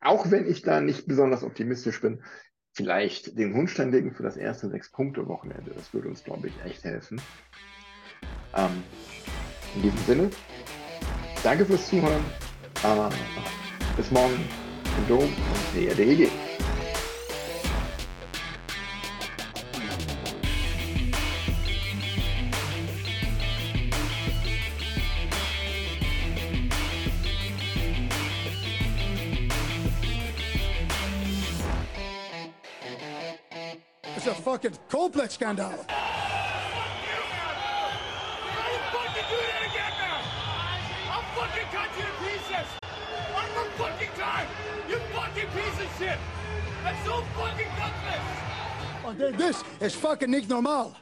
auch 0.00 0.30
wenn 0.30 0.46
ich 0.46 0.60
da 0.60 0.82
nicht 0.82 1.06
besonders 1.06 1.42
optimistisch 1.42 2.02
bin, 2.02 2.22
vielleicht 2.72 3.38
den 3.38 3.54
Grundstein 3.54 3.90
legen 3.90 4.12
für 4.12 4.22
das 4.24 4.36
erste 4.36 4.68
Sechs-Punkte-Wochenende. 4.68 5.70
Das 5.74 5.94
würde 5.94 6.08
uns, 6.08 6.22
glaube 6.22 6.48
ich, 6.48 6.64
echt 6.66 6.84
helfen. 6.84 7.18
Ähm, 8.54 8.82
in 9.76 9.82
diesem 9.82 9.98
Sinne, 10.00 10.30
danke 11.42 11.64
fürs 11.64 11.88
Zuhören. 11.88 12.24
Äh, 12.82 13.08
bis 13.96 14.10
morgen 14.10 14.44
im 14.98 15.08
Dom 15.08 15.24
und 15.24 15.32
der 15.74 15.94
DEG. 15.94 16.30
It's 34.16 34.26
a 34.26 34.34
fucking 34.42 34.72
complete 34.88 35.32
scandal. 35.32 35.84
This 49.12 49.62
is 49.80 49.94
fucking 49.94 50.30
normal. 50.48 50.96